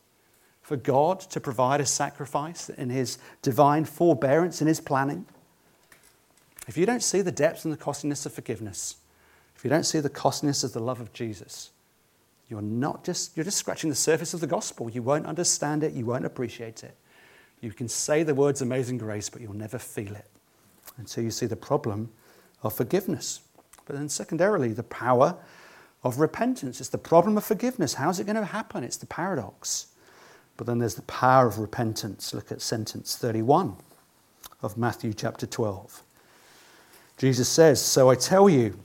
for 0.61 0.75
God 0.75 1.21
to 1.21 1.39
provide 1.39 1.79
a 1.79 1.85
sacrifice 1.85 2.69
in 2.69 2.89
His 2.89 3.17
divine 3.41 3.85
forbearance, 3.85 4.61
in 4.61 4.67
His 4.67 4.81
planning, 4.81 5.25
if 6.67 6.77
you 6.77 6.85
don't 6.85 7.01
see 7.01 7.21
the 7.21 7.31
depth 7.31 7.63
and 7.63 7.73
the 7.73 7.77
costliness 7.77 8.25
of 8.25 8.33
forgiveness, 8.33 8.97
if 9.55 9.63
you 9.63 9.69
don't 9.69 9.85
see 9.85 10.01
the 10.01 10.09
costliness 10.09 10.65
of 10.65 10.73
the 10.73 10.81
love 10.81 10.99
of 10.99 11.13
Jesus, 11.13 11.71
you're 12.49 12.61
not 12.61 13.05
just 13.05 13.35
you're 13.35 13.45
just 13.45 13.57
scratching 13.57 13.89
the 13.89 13.95
surface 13.95 14.33
of 14.33 14.41
the 14.41 14.47
gospel. 14.47 14.89
You 14.89 15.01
won't 15.01 15.25
understand 15.25 15.83
it, 15.83 15.93
you 15.93 16.05
won't 16.05 16.25
appreciate 16.25 16.83
it. 16.83 16.95
You 17.61 17.71
can 17.71 17.87
say 17.87 18.23
the 18.23 18.35
words 18.35 18.61
amazing 18.61 18.97
grace, 18.97 19.29
but 19.29 19.41
you'll 19.41 19.53
never 19.53 19.79
feel 19.79 20.15
it 20.15 20.27
until 20.97 21.23
you 21.23 21.31
see 21.31 21.45
the 21.45 21.55
problem 21.55 22.09
of 22.63 22.73
forgiveness. 22.73 23.41
But 23.85 23.95
then 23.95 24.09
secondarily, 24.09 24.73
the 24.73 24.83
power 24.83 25.37
of 26.03 26.19
repentance. 26.19 26.79
It's 26.79 26.89
the 26.89 26.97
problem 26.97 27.37
of 27.37 27.43
forgiveness. 27.43 27.95
How's 27.95 28.19
it 28.19 28.25
going 28.25 28.35
to 28.35 28.45
happen? 28.45 28.83
It's 28.83 28.97
the 28.97 29.05
paradox. 29.05 29.87
But 30.55 30.67
then 30.67 30.79
there's 30.79 30.95
the 30.95 31.01
power 31.03 31.47
of 31.47 31.59
repentance. 31.59 32.33
Look 32.33 32.51
at 32.51 32.61
sentence 32.61 33.15
31 33.15 33.75
of 34.61 34.77
Matthew 34.77 35.13
chapter 35.13 35.45
12. 35.45 36.01
Jesus 37.17 37.49
says, 37.49 37.81
So 37.81 38.09
I 38.09 38.15
tell 38.15 38.49
you, 38.49 38.77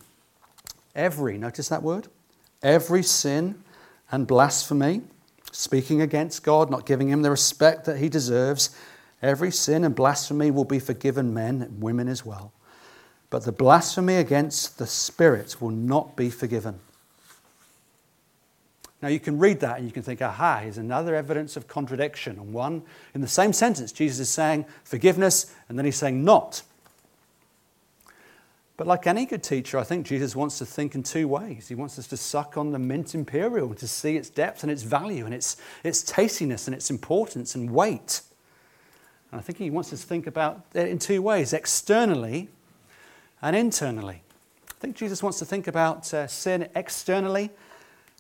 every, 0.95 1.39
notice 1.39 1.69
that 1.69 1.83
word, 1.83 2.09
every 2.63 3.03
sin 3.03 3.63
and 4.11 4.27
blasphemy, 4.27 5.03
speaking 5.51 6.01
against 6.01 6.43
God, 6.43 6.71
not 6.71 6.87
giving 6.87 7.09
him 7.09 7.23
the 7.23 7.31
respect 7.31 7.85
that 7.87 7.99
he 7.99 8.09
deserves, 8.09 8.77
every 9.23 9.51
sin 9.51 9.85
and 9.85 9.95
blasphemy 9.95 10.51
will 10.51 10.65
be 10.65 10.79
forgiven 10.79 11.33
men 11.33 11.63
and 11.63 11.83
women 11.83 12.09
as 12.09 12.25
well. 12.25 12.53
But 13.31 13.45
the 13.45 13.53
blasphemy 13.53 14.17
against 14.17 14.79
the 14.79 14.87
Spirit 14.87 15.61
will 15.61 15.71
not 15.71 16.17
be 16.17 16.29
forgiven. 16.29 16.81
Now, 19.01 19.09
you 19.09 19.19
can 19.19 19.39
read 19.39 19.61
that 19.61 19.79
and 19.79 19.87
you 19.87 19.93
can 19.93 20.03
think, 20.03 20.23
aha, 20.23 20.61
here's 20.63 20.79
another 20.79 21.15
evidence 21.17 21.57
of 21.57 21.67
contradiction. 21.67 22.39
And 22.39 22.53
one, 22.53 22.83
in 23.15 23.21
the 23.21 23.29
same 23.29 23.53
sentence, 23.53 23.91
Jesus 23.91 24.21
is 24.21 24.29
saying 24.29 24.65
forgiveness, 24.85 25.53
and 25.69 25.77
then 25.77 25.85
he's 25.85 25.97
saying 25.97 26.25
not. 26.25 26.63
But 28.77 28.87
like 28.87 29.07
any 29.07 29.27
good 29.27 29.43
teacher, 29.43 29.79
I 29.79 29.83
think 29.83 30.07
Jesus 30.07 30.37
wants 30.37 30.59
to 30.59 30.67
think 30.67 30.95
in 30.95 31.03
two 31.03 31.27
ways. 31.27 31.69
He 31.69 31.75
wants 31.75 31.99
us 31.99 32.07
to 32.09 32.17
suck 32.17 32.57
on 32.57 32.71
the 32.71 32.79
mint 32.79 33.15
imperial 33.15 33.75
to 33.75 33.89
see 33.89 34.17
its 34.17 34.31
depth 34.31 34.63
and 34.63 34.71
its 34.71 34.83
value 34.83 35.25
and 35.25 35.35
its, 35.35 35.57
its 35.85 36.03
tastiness 36.03 36.67
and 36.69 36.75
its 36.75 36.91
importance 36.91 37.55
and 37.55 37.71
weight. 37.71 38.23
And 39.33 39.41
I 39.41 39.43
think 39.43 39.59
he 39.59 39.71
wants 39.71 39.93
us 39.93 40.03
to 40.03 40.07
think 40.07 40.27
about 40.27 40.61
it 40.75 40.89
in 40.89 40.99
two 40.99 41.23
ways 41.23 41.55
externally 41.55 42.49
and 43.41 43.57
internally. 43.57 44.23
I 44.69 44.75
think 44.79 44.95
Jesus 44.95 45.23
wants 45.23 45.39
to 45.39 45.47
think 45.47 45.67
about 45.67 46.13
uh, 46.13 46.27
sin 46.27 46.69
externally 46.77 47.51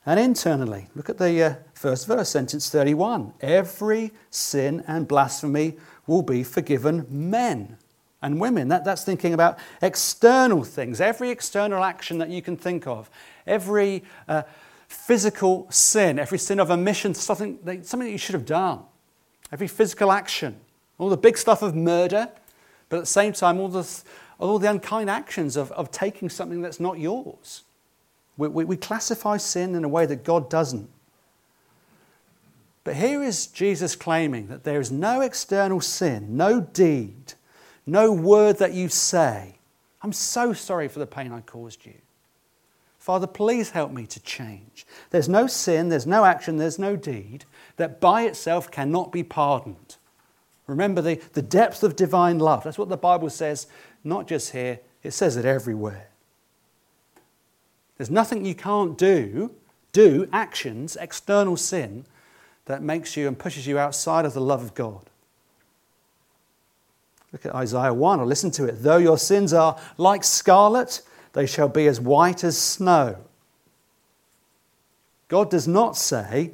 and 0.06 0.18
internally. 0.18 0.88
Look 0.94 1.10
at 1.10 1.18
the 1.18 1.42
uh, 1.42 1.54
first 1.74 2.06
verse, 2.06 2.30
sentence 2.30 2.70
31. 2.70 3.34
Every 3.42 4.12
sin 4.30 4.82
and 4.88 5.06
blasphemy 5.06 5.76
will 6.06 6.22
be 6.22 6.42
forgiven 6.42 7.06
men 7.10 7.76
and 8.22 8.40
women. 8.40 8.68
That, 8.68 8.84
that's 8.84 9.04
thinking 9.04 9.34
about 9.34 9.58
external 9.82 10.64
things, 10.64 11.00
every 11.00 11.30
external 11.30 11.84
action 11.84 12.18
that 12.18 12.30
you 12.30 12.40
can 12.40 12.56
think 12.56 12.86
of, 12.86 13.10
every 13.46 14.02
uh, 14.28 14.42
physical 14.88 15.66
sin, 15.70 16.18
every 16.18 16.38
sin 16.38 16.58
of 16.58 16.70
omission, 16.70 17.14
something 17.14 17.58
something 17.82 18.06
that 18.06 18.12
you 18.12 18.18
should 18.18 18.34
have 18.34 18.46
done, 18.46 18.80
every 19.52 19.66
physical 19.66 20.10
action, 20.10 20.58
all 20.98 21.08
the 21.08 21.16
big 21.16 21.36
stuff 21.36 21.62
of 21.62 21.74
murder, 21.74 22.28
but 22.88 22.98
at 22.98 23.00
the 23.00 23.06
same 23.06 23.32
time, 23.32 23.58
all 23.58 23.68
the, 23.68 24.02
all 24.38 24.58
the 24.58 24.70
unkind 24.70 25.08
actions 25.10 25.56
of, 25.56 25.72
of 25.72 25.90
taking 25.90 26.28
something 26.28 26.62
that's 26.62 26.80
not 26.80 26.98
yours. 26.98 27.62
We, 28.36 28.48
we, 28.48 28.64
we 28.64 28.76
classify 28.76 29.36
sin 29.36 29.74
in 29.74 29.84
a 29.84 29.88
way 29.88 30.06
that 30.06 30.24
God 30.24 30.48
doesn't. 30.50 30.88
But 32.84 32.96
here 32.96 33.22
is 33.22 33.46
Jesus 33.46 33.94
claiming 33.94 34.48
that 34.48 34.64
there 34.64 34.80
is 34.80 34.90
no 34.90 35.20
external 35.20 35.80
sin, 35.80 36.36
no 36.36 36.60
deed 36.60 37.34
no 37.86 38.12
word 38.12 38.58
that 38.58 38.74
you 38.74 38.88
say. 38.88 39.56
I'm 40.02 40.12
so 40.12 40.52
sorry 40.52 40.88
for 40.88 40.98
the 40.98 41.06
pain 41.06 41.32
I 41.32 41.40
caused 41.40 41.84
you. 41.84 41.94
Father, 42.98 43.26
please 43.26 43.70
help 43.70 43.90
me 43.90 44.06
to 44.06 44.20
change. 44.20 44.86
There's 45.10 45.28
no 45.28 45.46
sin, 45.46 45.88
there's 45.88 46.06
no 46.06 46.24
action, 46.24 46.56
there's 46.56 46.78
no 46.78 46.94
deed 46.94 47.44
that 47.76 48.00
by 48.00 48.22
itself 48.22 48.70
cannot 48.70 49.10
be 49.10 49.24
pardoned. 49.24 49.96
Remember 50.66 51.02
the, 51.02 51.20
the 51.32 51.42
depth 51.42 51.82
of 51.82 51.96
divine 51.96 52.38
love. 52.38 52.64
That's 52.64 52.78
what 52.78 52.88
the 52.88 52.96
Bible 52.96 53.30
says, 53.30 53.66
not 54.04 54.28
just 54.28 54.52
here, 54.52 54.80
it 55.02 55.10
says 55.10 55.36
it 55.36 55.44
everywhere. 55.44 56.08
There's 57.96 58.10
nothing 58.10 58.44
you 58.44 58.54
can't 58.54 58.96
do, 58.96 59.54
do, 59.92 60.28
actions, 60.32 60.96
external 60.96 61.56
sin, 61.56 62.04
that 62.66 62.82
makes 62.82 63.16
you 63.16 63.26
and 63.26 63.38
pushes 63.38 63.66
you 63.66 63.78
outside 63.78 64.24
of 64.24 64.34
the 64.34 64.40
love 64.40 64.62
of 64.62 64.74
God. 64.74 65.02
Look 67.32 67.46
at 67.46 67.54
Isaiah 67.54 67.94
1 67.94 68.20
or 68.20 68.26
listen 68.26 68.50
to 68.52 68.66
it. 68.66 68.82
Though 68.82 68.98
your 68.98 69.18
sins 69.18 69.52
are 69.52 69.78
like 69.96 70.22
scarlet, 70.22 71.02
they 71.32 71.46
shall 71.46 71.68
be 71.68 71.86
as 71.86 72.00
white 72.00 72.44
as 72.44 72.58
snow. 72.58 73.16
God 75.28 75.50
does 75.50 75.66
not 75.66 75.96
say 75.96 76.52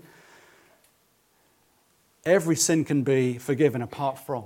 every 2.28 2.56
sin 2.56 2.85
can 2.85 3.02
be 3.02 3.38
forgiven 3.38 3.82
apart 3.82 4.18
from. 4.18 4.44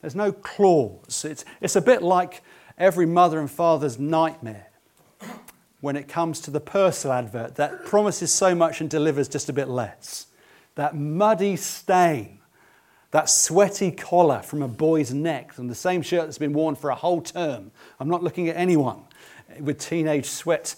There's 0.00 0.14
no 0.16 0.32
clause. 0.32 1.24
It's, 1.24 1.44
it's 1.60 1.76
a 1.76 1.80
bit 1.80 2.02
like 2.02 2.42
every 2.76 3.06
mother 3.06 3.38
and 3.38 3.50
father's 3.50 3.98
nightmare 3.98 4.68
when 5.80 5.96
it 5.96 6.08
comes 6.08 6.40
to 6.40 6.50
the 6.50 6.60
Persil 6.60 7.16
advert 7.16 7.56
that 7.56 7.84
promises 7.84 8.32
so 8.32 8.54
much 8.54 8.80
and 8.80 8.90
delivers 8.90 9.28
just 9.28 9.48
a 9.48 9.52
bit 9.52 9.68
less. 9.68 10.26
That 10.74 10.96
muddy 10.96 11.56
stain 11.56 12.40
that 13.12 13.28
sweaty 13.28 13.90
collar 13.90 14.40
from 14.40 14.62
a 14.62 14.68
boy's 14.68 15.12
neck 15.12 15.58
and 15.58 15.70
the 15.70 15.74
same 15.74 16.02
shirt 16.02 16.24
that's 16.24 16.38
been 16.38 16.54
worn 16.54 16.74
for 16.74 16.90
a 16.90 16.94
whole 16.94 17.20
term. 17.20 17.70
I'm 18.00 18.08
not 18.08 18.22
looking 18.22 18.48
at 18.48 18.56
anyone 18.56 19.02
with 19.60 19.78
teenage 19.78 20.26
sweat. 20.26 20.74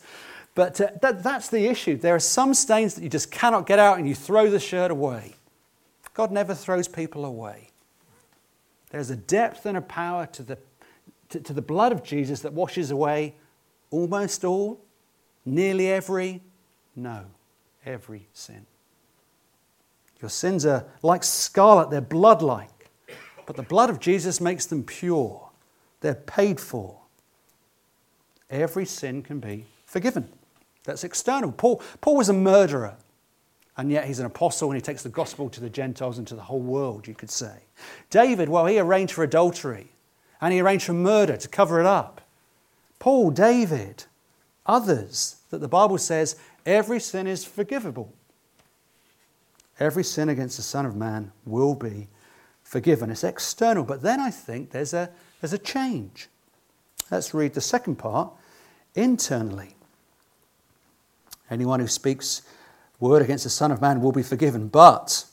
But 0.56 0.80
uh, 0.80 0.90
that, 1.00 1.22
that's 1.22 1.48
the 1.48 1.66
issue. 1.66 1.96
There 1.96 2.14
are 2.14 2.20
some 2.20 2.52
stains 2.52 2.94
that 2.94 3.04
you 3.04 3.08
just 3.08 3.30
cannot 3.30 3.66
get 3.66 3.78
out 3.78 3.98
and 3.98 4.08
you 4.08 4.16
throw 4.16 4.50
the 4.50 4.58
shirt 4.58 4.90
away. 4.90 5.34
God 6.14 6.30
never 6.30 6.54
throws 6.54 6.88
people 6.88 7.24
away. 7.24 7.70
There's 8.90 9.10
a 9.10 9.16
depth 9.16 9.66
and 9.66 9.76
a 9.76 9.80
power 9.80 10.26
to 10.26 10.42
the, 10.42 10.58
to, 11.30 11.40
to 11.40 11.52
the 11.52 11.62
blood 11.62 11.90
of 11.90 12.04
Jesus 12.04 12.40
that 12.40 12.52
washes 12.52 12.92
away 12.92 13.34
almost 13.90 14.44
all, 14.44 14.80
nearly 15.44 15.90
every, 15.90 16.40
no, 16.94 17.24
every 17.84 18.28
sin. 18.32 18.66
Your 20.20 20.30
sins 20.30 20.64
are 20.64 20.86
like 21.02 21.24
scarlet, 21.24 21.90
they're 21.90 22.00
blood 22.00 22.40
like. 22.40 22.90
But 23.46 23.56
the 23.56 23.62
blood 23.62 23.90
of 23.90 24.00
Jesus 24.00 24.40
makes 24.40 24.66
them 24.66 24.84
pure, 24.84 25.50
they're 26.00 26.14
paid 26.14 26.60
for. 26.60 27.00
Every 28.48 28.86
sin 28.86 29.22
can 29.22 29.40
be 29.40 29.66
forgiven. 29.86 30.28
That's 30.84 31.02
external. 31.02 31.50
Paul, 31.50 31.82
Paul 32.00 32.16
was 32.16 32.28
a 32.28 32.34
murderer, 32.34 32.96
and 33.76 33.90
yet 33.90 34.06
he's 34.06 34.20
an 34.20 34.26
apostle 34.26 34.70
and 34.70 34.76
he 34.76 34.82
takes 34.82 35.02
the 35.02 35.08
gospel 35.08 35.50
to 35.50 35.60
the 35.60 35.70
Gentiles 35.70 36.18
and 36.18 36.26
to 36.28 36.36
the 36.36 36.42
whole 36.42 36.60
world, 36.60 37.08
you 37.08 37.14
could 37.14 37.30
say. 37.30 37.54
David, 38.10 38.48
well, 38.48 38.66
he 38.66 38.78
arranged 38.78 39.12
for 39.12 39.24
adultery 39.24 39.88
and 40.40 40.52
he 40.52 40.60
arranged 40.60 40.86
for 40.86 40.92
murder 40.92 41.36
to 41.36 41.48
cover 41.48 41.80
it 41.80 41.86
up. 41.86 42.20
Paul, 42.98 43.30
David, 43.30 44.04
others, 44.64 45.36
that 45.50 45.58
the 45.58 45.68
Bible 45.68 45.98
says 45.98 46.36
every 46.64 47.00
sin 47.00 47.26
is 47.26 47.44
forgivable. 47.44 48.12
Every 49.80 50.04
sin 50.04 50.28
against 50.28 50.56
the 50.56 50.62
Son 50.62 50.86
of 50.86 50.94
Man 50.94 51.32
will 51.44 51.74
be 51.74 52.08
forgiven. 52.62 53.10
It's 53.10 53.24
external, 53.24 53.84
but 53.84 54.02
then 54.02 54.20
I 54.20 54.30
think 54.30 54.70
there's 54.70 54.94
a, 54.94 55.10
there's 55.40 55.52
a 55.52 55.58
change. 55.58 56.28
Let's 57.10 57.34
read 57.34 57.54
the 57.54 57.60
second 57.60 57.96
part 57.96 58.32
internally. 58.94 59.74
Anyone 61.50 61.80
who 61.80 61.88
speaks 61.88 62.42
word 63.00 63.22
against 63.22 63.44
the 63.44 63.50
Son 63.50 63.70
of 63.70 63.80
Man 63.80 64.00
will 64.00 64.12
be 64.12 64.22
forgiven, 64.22 64.68
but, 64.68 65.24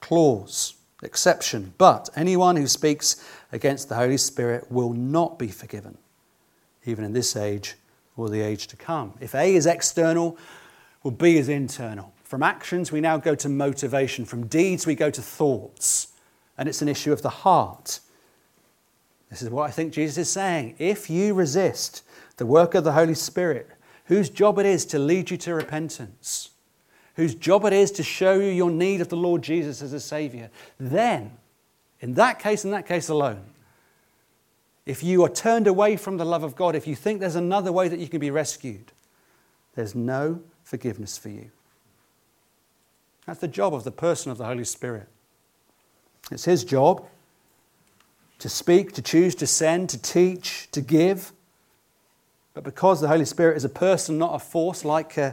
clause, 0.00 0.74
exception, 1.02 1.74
but 1.78 2.08
anyone 2.16 2.56
who 2.56 2.66
speaks 2.66 3.24
against 3.52 3.88
the 3.88 3.94
Holy 3.94 4.16
Spirit 4.16 4.70
will 4.70 4.92
not 4.92 5.38
be 5.38 5.48
forgiven, 5.48 5.98
even 6.84 7.04
in 7.04 7.12
this 7.12 7.36
age 7.36 7.76
or 8.16 8.28
the 8.28 8.40
age 8.40 8.66
to 8.68 8.76
come. 8.76 9.14
If 9.20 9.34
A 9.34 9.54
is 9.54 9.66
external, 9.66 10.36
well, 11.02 11.12
B 11.12 11.36
is 11.36 11.48
internal. 11.48 12.12
From 12.24 12.42
actions, 12.42 12.92
we 12.92 13.00
now 13.00 13.16
go 13.16 13.34
to 13.34 13.48
motivation. 13.48 14.24
From 14.24 14.46
deeds, 14.46 14.86
we 14.86 14.94
go 14.94 15.10
to 15.10 15.22
thoughts. 15.22 16.08
And 16.58 16.68
it's 16.68 16.82
an 16.82 16.88
issue 16.88 17.12
of 17.12 17.22
the 17.22 17.30
heart. 17.30 18.00
This 19.30 19.42
is 19.42 19.48
what 19.48 19.68
I 19.68 19.72
think 19.72 19.92
Jesus 19.92 20.18
is 20.18 20.30
saying. 20.30 20.74
If 20.78 21.08
you 21.08 21.34
resist 21.34 22.04
the 22.36 22.46
work 22.46 22.74
of 22.74 22.84
the 22.84 22.92
Holy 22.92 23.14
Spirit, 23.14 23.68
whose 24.06 24.28
job 24.28 24.58
it 24.58 24.66
is 24.66 24.84
to 24.86 24.98
lead 24.98 25.30
you 25.30 25.36
to 25.38 25.54
repentance, 25.54 26.50
whose 27.16 27.34
job 27.34 27.64
it 27.64 27.72
is 27.72 27.90
to 27.92 28.02
show 28.02 28.34
you 28.34 28.50
your 28.50 28.70
need 28.70 29.00
of 29.00 29.08
the 29.08 29.16
Lord 29.16 29.42
Jesus 29.42 29.82
as 29.82 29.92
a 29.92 30.00
Savior, 30.00 30.50
then, 30.78 31.32
in 32.00 32.14
that 32.14 32.38
case, 32.38 32.64
in 32.64 32.70
that 32.70 32.86
case 32.86 33.08
alone, 33.08 33.44
if 34.86 35.02
you 35.02 35.22
are 35.24 35.28
turned 35.28 35.66
away 35.66 35.96
from 35.96 36.16
the 36.16 36.24
love 36.24 36.42
of 36.42 36.56
God, 36.56 36.74
if 36.74 36.86
you 36.86 36.94
think 36.94 37.20
there's 37.20 37.36
another 37.36 37.72
way 37.72 37.88
that 37.88 37.98
you 37.98 38.08
can 38.08 38.20
be 38.20 38.30
rescued, 38.30 38.92
there's 39.74 39.94
no 39.94 40.40
forgiveness 40.64 41.16
for 41.18 41.28
you. 41.28 41.50
That's 43.26 43.40
the 43.40 43.48
job 43.48 43.74
of 43.74 43.84
the 43.84 43.92
person 43.92 44.32
of 44.32 44.38
the 44.38 44.46
Holy 44.46 44.64
Spirit. 44.64 45.06
It's 46.30 46.44
his 46.44 46.64
job 46.64 47.06
to 48.38 48.48
speak, 48.48 48.92
to 48.92 49.02
choose, 49.02 49.34
to 49.36 49.46
send, 49.46 49.90
to 49.90 50.00
teach, 50.00 50.68
to 50.72 50.80
give. 50.80 51.32
But 52.54 52.64
because 52.64 53.00
the 53.00 53.08
Holy 53.08 53.24
Spirit 53.24 53.56
is 53.56 53.64
a 53.64 53.68
person, 53.68 54.18
not 54.18 54.34
a 54.34 54.38
force 54.38 54.84
like 54.84 55.16
uh, 55.18 55.32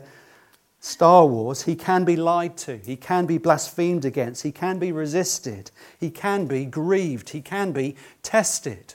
Star 0.80 1.26
Wars, 1.26 1.64
he 1.64 1.76
can 1.76 2.06
be 2.06 2.16
lied 2.16 2.56
to, 2.58 2.78
he 2.78 2.96
can 2.96 3.26
be 3.26 3.38
blasphemed 3.38 4.06
against, 4.06 4.44
he 4.44 4.52
can 4.52 4.80
be 4.80 4.92
resisted, 4.92 5.72
he 6.00 6.10
can 6.10 6.46
be 6.46 6.66
grieved, 6.66 7.30
he 7.30 7.42
can 7.42 7.72
be 7.72 7.96
tested. 8.22 8.94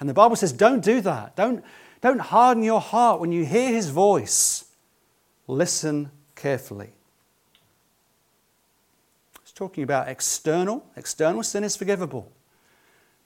And 0.00 0.08
the 0.08 0.14
Bible 0.14 0.34
says, 0.34 0.52
don't 0.52 0.82
do 0.82 1.00
that. 1.02 1.36
Don't, 1.36 1.64
don't 2.00 2.18
harden 2.18 2.64
your 2.64 2.80
heart 2.80 3.20
when 3.20 3.30
you 3.30 3.44
hear 3.44 3.68
his 3.68 3.90
voice. 3.90 4.64
Listen 5.46 6.10
carefully. 6.34 6.90
It's 9.42 9.52
talking 9.52 9.84
about 9.84 10.08
external. 10.08 10.84
External 10.96 11.44
sin 11.44 11.62
is 11.62 11.76
forgivable. 11.76 12.32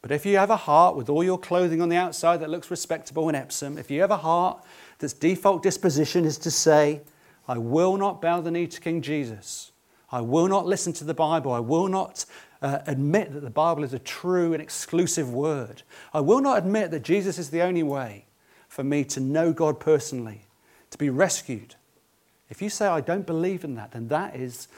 But 0.02 0.12
if 0.12 0.26
you 0.26 0.36
have 0.36 0.50
a 0.50 0.56
heart 0.56 0.96
with 0.96 1.08
all 1.08 1.24
your 1.24 1.38
clothing 1.38 1.80
on 1.80 1.88
the 1.88 1.96
outside 1.96 2.40
that 2.40 2.50
looks 2.50 2.70
respectable 2.70 3.28
in 3.30 3.34
Epsom, 3.34 3.78
if 3.78 3.90
you 3.90 4.02
have 4.02 4.10
a 4.10 4.18
heart 4.18 4.62
that's 4.98 5.12
default 5.12 5.62
disposition 5.62 6.24
is 6.24 6.38
to 6.38 6.50
say, 6.50 7.02
I 7.48 7.58
will 7.58 7.96
not 7.96 8.20
bow 8.20 8.40
the 8.40 8.50
knee 8.50 8.66
to 8.66 8.80
King 8.80 9.02
Jesus. 9.02 9.72
I 10.10 10.20
will 10.20 10.48
not 10.48 10.66
listen 10.66 10.92
to 10.94 11.04
the 11.04 11.14
Bible. 11.14 11.52
I 11.52 11.60
will 11.60 11.88
not 11.88 12.24
uh, 12.62 12.78
admit 12.86 13.32
that 13.32 13.40
the 13.40 13.50
Bible 13.50 13.84
is 13.84 13.92
a 13.92 13.98
true 13.98 14.52
and 14.52 14.62
exclusive 14.62 15.32
word. 15.32 15.82
I 16.14 16.20
will 16.20 16.40
not 16.40 16.58
admit 16.58 16.90
that 16.92 17.02
Jesus 17.02 17.38
is 17.38 17.50
the 17.50 17.62
only 17.62 17.82
way 17.82 18.26
for 18.68 18.82
me 18.84 19.04
to 19.04 19.20
know 19.20 19.52
God 19.52 19.80
personally, 19.80 20.42
to 20.90 20.98
be 20.98 21.10
rescued. 21.10 21.74
If 22.48 22.62
you 22.62 22.70
say, 22.70 22.86
I 22.86 23.00
don't 23.00 23.26
believe 23.26 23.64
in 23.64 23.74
that, 23.74 23.92
then 23.92 24.08
that 24.08 24.36
is 24.36 24.68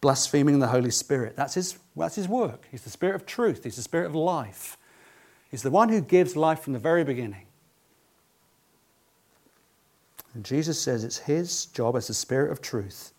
blaspheming 0.00 0.58
the 0.58 0.68
Holy 0.68 0.90
Spirit. 0.90 1.36
That's 1.36 1.54
his, 1.54 1.78
that's 1.96 2.16
his 2.16 2.28
work. 2.28 2.66
He's 2.70 2.82
the 2.82 2.90
Spirit 2.90 3.16
of 3.16 3.26
truth, 3.26 3.64
He's 3.64 3.76
the 3.76 3.82
Spirit 3.82 4.06
of 4.06 4.14
life. 4.14 4.76
He's 5.50 5.62
the 5.62 5.70
one 5.70 5.90
who 5.90 6.00
gives 6.00 6.34
life 6.34 6.60
from 6.60 6.72
the 6.72 6.78
very 6.78 7.04
beginning. 7.04 7.46
And 10.34 10.44
Jesus 10.44 10.80
says 10.80 11.04
it's 11.04 11.18
his 11.18 11.66
job 11.66 11.96
as 11.96 12.08
the 12.08 12.14
Spirit 12.14 12.50
of 12.50 12.60
truth 12.60 13.12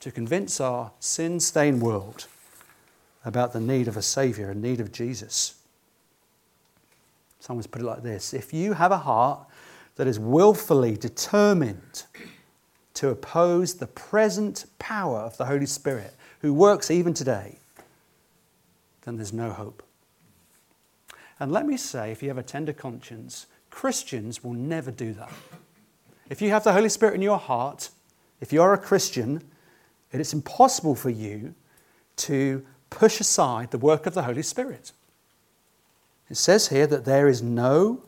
to 0.00 0.10
convince 0.10 0.60
our 0.60 0.92
sin 1.00 1.40
stained 1.40 1.80
world 1.82 2.26
about 3.24 3.52
the 3.52 3.60
need 3.60 3.88
of 3.88 3.96
a 3.96 4.02
Savior 4.02 4.50
and 4.50 4.62
need 4.62 4.80
of 4.80 4.92
Jesus. 4.92 5.54
Someone's 7.40 7.66
put 7.66 7.82
it 7.82 7.86
like 7.86 8.02
this 8.02 8.32
If 8.32 8.52
you 8.52 8.74
have 8.74 8.92
a 8.92 8.98
heart 8.98 9.46
that 9.96 10.06
is 10.06 10.18
willfully 10.18 10.96
determined 10.96 12.04
to 12.94 13.08
oppose 13.08 13.74
the 13.74 13.86
present 13.86 14.66
power 14.78 15.20
of 15.20 15.36
the 15.36 15.46
Holy 15.46 15.66
Spirit, 15.66 16.14
who 16.40 16.54
works 16.54 16.90
even 16.90 17.14
today, 17.14 17.58
then 19.02 19.16
there's 19.16 19.32
no 19.32 19.50
hope. 19.50 19.82
And 21.40 21.50
let 21.50 21.66
me 21.66 21.76
say, 21.76 22.12
if 22.12 22.22
you 22.22 22.28
have 22.28 22.38
a 22.38 22.42
tender 22.42 22.72
conscience, 22.72 23.46
Christians 23.70 24.44
will 24.44 24.52
never 24.52 24.90
do 24.90 25.12
that. 25.14 25.32
If 26.30 26.40
you 26.40 26.50
have 26.50 26.64
the 26.64 26.72
Holy 26.72 26.88
Spirit 26.88 27.14
in 27.14 27.22
your 27.22 27.38
heart, 27.38 27.90
if 28.40 28.52
you're 28.52 28.72
a 28.72 28.78
Christian, 28.78 29.42
it 30.12 30.20
is 30.20 30.32
impossible 30.32 30.94
for 30.94 31.10
you 31.10 31.54
to 32.16 32.64
push 32.90 33.20
aside 33.20 33.70
the 33.70 33.78
work 33.78 34.06
of 34.06 34.14
the 34.14 34.22
Holy 34.22 34.42
Spirit. 34.42 34.92
It 36.30 36.36
says 36.36 36.68
here 36.68 36.86
that 36.86 37.04
there 37.04 37.28
is 37.28 37.42
no 37.42 38.02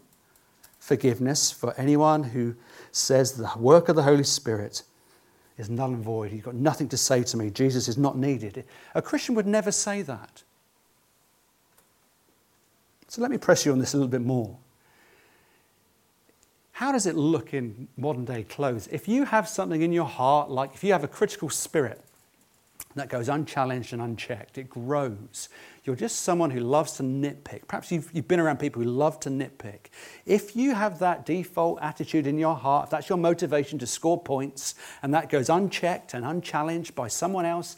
forgiveness 0.78 1.50
for 1.50 1.74
anyone 1.76 2.22
who 2.22 2.54
says 2.92 3.32
the 3.32 3.50
work 3.58 3.88
of 3.88 3.96
the 3.96 4.02
Holy 4.02 4.24
Spirit 4.24 4.82
is 5.58 5.68
null 5.68 5.92
and 5.92 6.04
void. 6.04 6.32
You've 6.32 6.44
got 6.44 6.54
nothing 6.54 6.88
to 6.90 6.96
say 6.96 7.22
to 7.24 7.36
me. 7.36 7.50
Jesus 7.50 7.88
is 7.88 7.98
not 7.98 8.16
needed. 8.16 8.64
A 8.94 9.02
Christian 9.02 9.34
would 9.34 9.46
never 9.46 9.72
say 9.72 10.02
that. 10.02 10.42
So 13.08 13.22
let 13.22 13.30
me 13.30 13.38
press 13.38 13.64
you 13.64 13.72
on 13.72 13.78
this 13.78 13.94
a 13.94 13.96
little 13.96 14.10
bit 14.10 14.22
more. 14.22 14.56
How 16.76 16.92
does 16.92 17.06
it 17.06 17.16
look 17.16 17.54
in 17.54 17.88
modern 17.96 18.26
day 18.26 18.42
clothes? 18.42 18.86
If 18.92 19.08
you 19.08 19.24
have 19.24 19.48
something 19.48 19.80
in 19.80 19.94
your 19.94 20.04
heart, 20.04 20.50
like 20.50 20.74
if 20.74 20.84
you 20.84 20.92
have 20.92 21.04
a 21.04 21.08
critical 21.08 21.48
spirit, 21.48 22.02
that 22.96 23.08
goes 23.08 23.30
unchallenged 23.30 23.94
and 23.94 24.02
unchecked. 24.02 24.58
It 24.58 24.68
grows. 24.68 25.48
You're 25.84 25.96
just 25.96 26.20
someone 26.20 26.50
who 26.50 26.60
loves 26.60 26.92
to 26.98 27.02
nitpick. 27.02 27.66
Perhaps 27.66 27.90
you've, 27.90 28.10
you've 28.12 28.28
been 28.28 28.40
around 28.40 28.58
people 28.58 28.82
who 28.82 28.90
love 28.90 29.18
to 29.20 29.30
nitpick. 29.30 29.88
If 30.26 30.54
you 30.54 30.74
have 30.74 30.98
that 30.98 31.24
default 31.24 31.78
attitude 31.80 32.26
in 32.26 32.36
your 32.36 32.54
heart, 32.54 32.84
if 32.84 32.90
that's 32.90 33.08
your 33.08 33.16
motivation 33.16 33.78
to 33.78 33.86
score 33.86 34.20
points, 34.22 34.74
and 35.02 35.14
that 35.14 35.30
goes 35.30 35.48
unchecked 35.48 36.12
and 36.12 36.26
unchallenged 36.26 36.94
by 36.94 37.08
someone 37.08 37.46
else, 37.46 37.76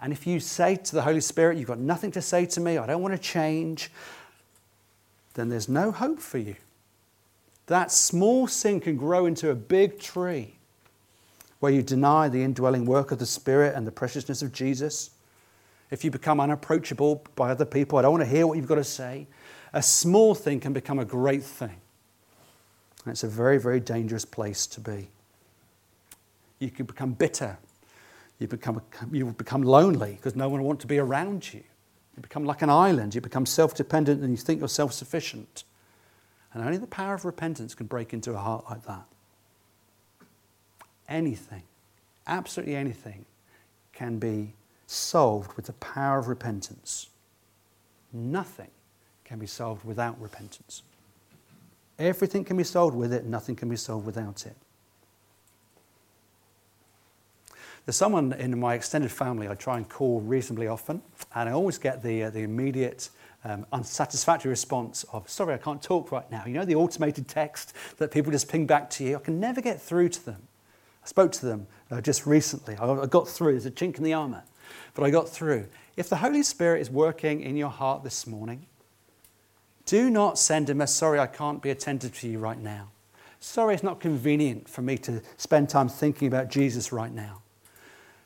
and 0.00 0.12
if 0.12 0.26
you 0.26 0.40
say 0.40 0.74
to 0.74 0.96
the 0.96 1.02
Holy 1.02 1.20
Spirit, 1.20 1.56
You've 1.56 1.68
got 1.68 1.78
nothing 1.78 2.10
to 2.10 2.20
say 2.20 2.46
to 2.46 2.58
me, 2.58 2.78
I 2.78 2.86
don't 2.88 3.00
want 3.00 3.14
to 3.14 3.22
change, 3.22 3.92
then 5.34 5.50
there's 5.50 5.68
no 5.68 5.92
hope 5.92 6.18
for 6.18 6.38
you. 6.38 6.56
That 7.70 7.92
small 7.92 8.48
sin 8.48 8.80
can 8.80 8.96
grow 8.96 9.26
into 9.26 9.50
a 9.50 9.54
big 9.54 10.00
tree 10.00 10.56
where 11.60 11.70
you 11.70 11.84
deny 11.84 12.28
the 12.28 12.42
indwelling 12.42 12.84
work 12.84 13.12
of 13.12 13.20
the 13.20 13.26
Spirit 13.26 13.76
and 13.76 13.86
the 13.86 13.92
preciousness 13.92 14.42
of 14.42 14.52
Jesus, 14.52 15.10
if 15.92 16.02
you 16.02 16.10
become 16.10 16.40
unapproachable 16.40 17.24
by 17.36 17.52
other 17.52 17.64
people, 17.64 17.96
I 17.96 18.02
don't 18.02 18.10
want 18.10 18.24
to 18.24 18.28
hear 18.28 18.44
what 18.44 18.56
you've 18.56 18.66
got 18.66 18.74
to 18.74 18.82
say, 18.82 19.28
a 19.72 19.80
small 19.80 20.34
thing 20.34 20.58
can 20.58 20.72
become 20.72 20.98
a 20.98 21.04
great 21.04 21.44
thing. 21.44 21.76
And 23.04 23.12
it's 23.12 23.22
a 23.22 23.28
very, 23.28 23.58
very 23.58 23.78
dangerous 23.78 24.24
place 24.24 24.66
to 24.66 24.80
be. 24.80 25.08
You 26.58 26.72
can 26.72 26.86
become 26.86 27.12
bitter. 27.12 27.56
You 28.40 28.48
become, 28.48 28.82
you 29.12 29.26
will 29.26 29.32
become 29.32 29.62
lonely 29.62 30.14
because 30.16 30.34
no 30.34 30.48
one 30.48 30.62
will 30.62 30.66
want 30.66 30.80
to 30.80 30.88
be 30.88 30.98
around 30.98 31.54
you. 31.54 31.62
You 32.16 32.22
become 32.22 32.44
like 32.44 32.62
an 32.62 32.70
island. 32.70 33.14
You 33.14 33.20
become 33.20 33.46
self 33.46 33.76
dependent 33.76 34.22
and 34.22 34.32
you 34.32 34.36
think 34.38 34.58
you're 34.58 34.68
self 34.68 34.92
sufficient. 34.92 35.62
And 36.52 36.64
only 36.64 36.78
the 36.78 36.86
power 36.86 37.14
of 37.14 37.24
repentance 37.24 37.74
can 37.74 37.86
break 37.86 38.12
into 38.12 38.34
a 38.34 38.38
heart 38.38 38.64
like 38.68 38.84
that 38.86 39.04
anything, 41.10 41.64
absolutely 42.26 42.76
anything, 42.76 43.26
can 43.92 44.18
be 44.18 44.54
solved 44.86 45.54
with 45.54 45.66
the 45.66 45.72
power 45.74 46.18
of 46.18 46.28
repentance. 46.28 47.08
nothing 48.12 48.70
can 49.24 49.38
be 49.38 49.46
solved 49.46 49.84
without 49.84 50.20
repentance. 50.20 50.82
Everything 51.96 52.44
can 52.44 52.56
be 52.56 52.64
solved 52.64 52.96
with 52.96 53.12
it, 53.12 53.24
nothing 53.24 53.54
can 53.54 53.68
be 53.68 53.76
solved 53.76 54.04
without 54.04 54.44
it. 54.46 54.56
There's 57.86 57.94
someone 57.94 58.32
in 58.32 58.58
my 58.58 58.74
extended 58.74 59.12
family 59.12 59.48
I 59.48 59.54
try 59.54 59.76
and 59.76 59.88
call 59.88 60.20
reasonably 60.20 60.66
often, 60.66 61.02
and 61.34 61.48
I 61.48 61.52
always 61.52 61.78
get 61.78 62.02
the, 62.02 62.24
uh, 62.24 62.30
the 62.30 62.40
immediate 62.40 63.10
um, 63.44 63.66
unsatisfactory 63.72 64.50
response 64.50 65.04
of, 65.12 65.28
sorry, 65.28 65.54
I 65.54 65.58
can't 65.58 65.82
talk 65.82 66.12
right 66.12 66.30
now. 66.30 66.44
You 66.46 66.54
know, 66.54 66.64
the 66.64 66.74
automated 66.74 67.28
text 67.28 67.72
that 67.98 68.10
people 68.10 68.32
just 68.32 68.48
ping 68.48 68.66
back 68.66 68.90
to 68.90 69.04
you. 69.04 69.16
I 69.16 69.20
can 69.20 69.40
never 69.40 69.60
get 69.60 69.80
through 69.80 70.10
to 70.10 70.24
them. 70.24 70.42
I 71.02 71.06
spoke 71.06 71.32
to 71.32 71.46
them 71.46 71.66
uh, 71.90 72.00
just 72.00 72.26
recently. 72.26 72.76
I, 72.76 72.90
I 72.90 73.06
got 73.06 73.28
through. 73.28 73.52
There's 73.52 73.66
a 73.66 73.70
chink 73.70 73.96
in 73.96 74.04
the 74.04 74.12
armour, 74.12 74.42
but 74.94 75.04
I 75.04 75.10
got 75.10 75.28
through. 75.28 75.66
If 75.96 76.08
the 76.08 76.16
Holy 76.16 76.42
Spirit 76.42 76.80
is 76.80 76.90
working 76.90 77.40
in 77.40 77.56
your 77.56 77.70
heart 77.70 78.04
this 78.04 78.26
morning, 78.26 78.66
do 79.86 80.10
not 80.10 80.38
send 80.38 80.70
him 80.70 80.80
a 80.80 80.86
sorry, 80.86 81.18
I 81.18 81.26
can't 81.26 81.62
be 81.62 81.70
attentive 81.70 82.18
to 82.20 82.28
you 82.28 82.38
right 82.38 82.60
now. 82.60 82.90
Sorry, 83.40 83.74
it's 83.74 83.82
not 83.82 84.00
convenient 84.00 84.68
for 84.68 84.82
me 84.82 84.98
to 84.98 85.22
spend 85.38 85.70
time 85.70 85.88
thinking 85.88 86.28
about 86.28 86.48
Jesus 86.48 86.92
right 86.92 87.12
now. 87.12 87.40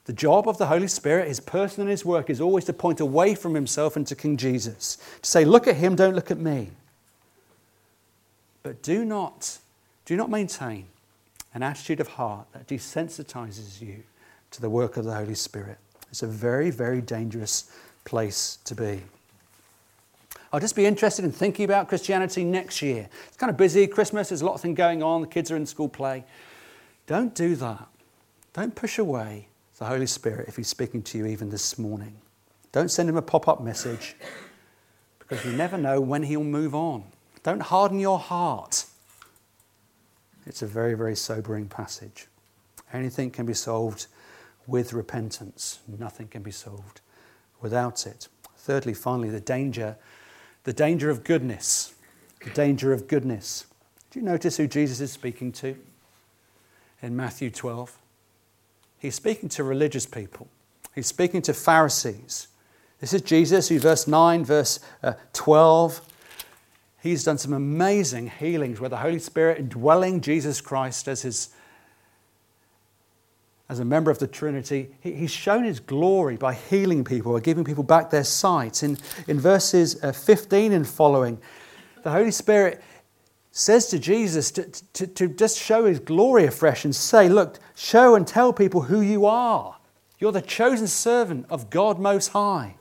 The 0.04 0.12
job 0.12 0.46
of 0.46 0.58
the 0.58 0.66
Holy 0.66 0.88
Spirit, 0.88 1.28
his 1.28 1.40
person 1.40 1.80
and 1.80 1.90
his 1.90 2.04
work, 2.04 2.28
is 2.28 2.40
always 2.40 2.64
to 2.66 2.72
point 2.72 3.00
away 3.00 3.34
from 3.34 3.54
himself 3.54 3.96
and 3.96 4.06
to 4.06 4.14
King 4.14 4.36
Jesus. 4.36 4.98
To 5.22 5.30
say, 5.30 5.44
look 5.44 5.66
at 5.66 5.76
him, 5.76 5.96
don't 5.96 6.14
look 6.14 6.30
at 6.30 6.38
me. 6.38 6.70
But 8.62 8.82
do 8.82 9.04
not, 9.04 9.58
do 10.04 10.16
not 10.16 10.30
maintain 10.30 10.86
an 11.54 11.62
attitude 11.62 12.00
of 12.00 12.08
heart 12.08 12.46
that 12.52 12.66
desensitizes 12.66 13.80
you 13.80 14.02
to 14.50 14.60
the 14.60 14.68
work 14.68 14.96
of 14.96 15.04
the 15.04 15.14
Holy 15.14 15.34
Spirit. 15.34 15.78
It's 16.10 16.22
a 16.22 16.26
very, 16.26 16.70
very 16.70 17.00
dangerous 17.00 17.70
place 18.04 18.58
to 18.64 18.74
be. 18.74 19.02
I'll 20.52 20.60
just 20.60 20.76
be 20.76 20.86
interested 20.86 21.24
in 21.24 21.32
thinking 21.32 21.64
about 21.64 21.88
Christianity 21.88 22.44
next 22.44 22.80
year. 22.82 23.08
It's 23.26 23.36
kind 23.36 23.50
of 23.50 23.56
busy, 23.56 23.86
Christmas, 23.86 24.28
there's 24.28 24.42
a 24.42 24.46
lot 24.46 24.54
of 24.54 24.60
things 24.60 24.76
going 24.76 25.02
on, 25.02 25.22
the 25.22 25.26
kids 25.26 25.50
are 25.50 25.56
in 25.56 25.66
school 25.66 25.88
play. 25.88 26.24
Don't 27.06 27.34
do 27.34 27.56
that. 27.56 27.88
Don't 28.52 28.74
push 28.74 28.98
away 28.98 29.48
the 29.78 29.87
Holy 29.87 30.06
Spirit 30.06 30.48
if 30.48 30.56
He's 30.56 30.68
speaking 30.68 31.02
to 31.02 31.18
you 31.18 31.26
even 31.26 31.50
this 31.50 31.78
morning. 31.78 32.16
Don't 32.72 32.90
send 32.90 33.08
Him 33.08 33.16
a 33.16 33.22
pop 33.22 33.48
up 33.48 33.62
message 33.62 34.16
because 35.18 35.44
you 35.44 35.52
never 35.52 35.78
know 35.78 36.00
when 36.00 36.22
He'll 36.22 36.44
move 36.44 36.74
on. 36.74 37.04
Don't 37.42 37.60
harden 37.60 38.00
your 38.00 38.18
heart. 38.18 38.87
It's 40.46 40.62
a 40.62 40.66
very, 40.66 40.94
very 40.94 41.16
sobering 41.16 41.68
passage. 41.68 42.26
Anything 42.92 43.30
can 43.30 43.46
be 43.46 43.54
solved 43.54 44.06
with 44.66 44.92
repentance, 44.92 45.80
nothing 45.87 46.28
can 46.28 46.42
be 46.42 46.50
solved 46.50 47.00
without 47.60 48.06
it. 48.06 48.28
Thirdly, 48.56 48.94
finally, 48.94 49.28
the 49.28 49.40
danger, 49.40 49.96
the 50.64 50.72
danger 50.72 51.10
of 51.10 51.22
goodness. 51.24 51.94
The 52.42 52.50
danger 52.50 52.92
of 52.92 53.06
goodness. 53.08 53.66
Do 54.10 54.20
you 54.20 54.24
notice 54.24 54.56
who 54.56 54.66
Jesus 54.66 55.00
is 55.00 55.12
speaking 55.12 55.52
to 55.52 55.76
in 57.02 57.16
Matthew 57.16 57.50
12? 57.50 57.98
He's 59.04 59.14
speaking 59.14 59.50
to 59.50 59.64
religious 59.64 60.06
people, 60.06 60.48
he's 60.94 61.06
speaking 61.06 61.42
to 61.42 61.52
Pharisees. 61.52 62.48
This 63.00 63.12
is 63.12 63.20
Jesus 63.20 63.68
who, 63.68 63.78
verse 63.78 64.08
9, 64.08 64.46
verse 64.46 64.80
uh, 65.02 65.12
12, 65.34 66.00
he's 67.02 67.22
done 67.22 67.36
some 67.36 67.52
amazing 67.52 68.28
healings 68.30 68.80
where 68.80 68.88
the 68.88 68.96
Holy 68.96 69.18
Spirit 69.18 69.58
indwelling 69.58 70.22
Jesus 70.22 70.62
Christ 70.62 71.06
as 71.06 71.20
his 71.20 71.50
as 73.68 73.78
a 73.78 73.84
member 73.84 74.10
of 74.10 74.18
the 74.20 74.26
Trinity, 74.26 74.94
he's 75.02 75.30
shown 75.30 75.64
his 75.64 75.80
glory 75.80 76.38
by 76.38 76.54
healing 76.54 77.04
people, 77.04 77.34
by 77.34 77.40
giving 77.40 77.64
people 77.64 77.84
back 77.84 78.08
their 78.08 78.24
sight. 78.24 78.82
In, 78.82 78.96
in 79.28 79.38
verses 79.38 80.02
uh, 80.02 80.12
15 80.12 80.72
and 80.72 80.88
following, 80.88 81.38
the 82.04 82.10
Holy 82.10 82.30
Spirit 82.30 82.82
says 83.56 83.86
to 83.86 84.00
Jesus 84.00 84.50
to, 84.50 84.64
to, 84.64 85.06
to 85.06 85.28
just 85.28 85.56
show 85.56 85.84
his 85.84 86.00
glory 86.00 86.44
afresh 86.44 86.84
and 86.84 86.94
say, 86.94 87.28
Look, 87.28 87.60
show 87.76 88.16
and 88.16 88.26
tell 88.26 88.52
people 88.52 88.82
who 88.82 89.00
you 89.00 89.26
are. 89.26 89.76
You're 90.18 90.32
the 90.32 90.42
chosen 90.42 90.88
servant 90.88 91.46
of 91.48 91.70
God 91.70 92.00
Most 92.00 92.28
High. 92.28 92.74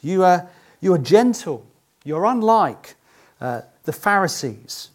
You 0.00 0.24
are, 0.24 0.48
you 0.80 0.94
are 0.94 0.98
gentle. 0.98 1.66
You're 2.02 2.24
unlike 2.24 2.96
uh, 3.42 3.60
the 3.84 3.92
Pharisees. 3.92 4.88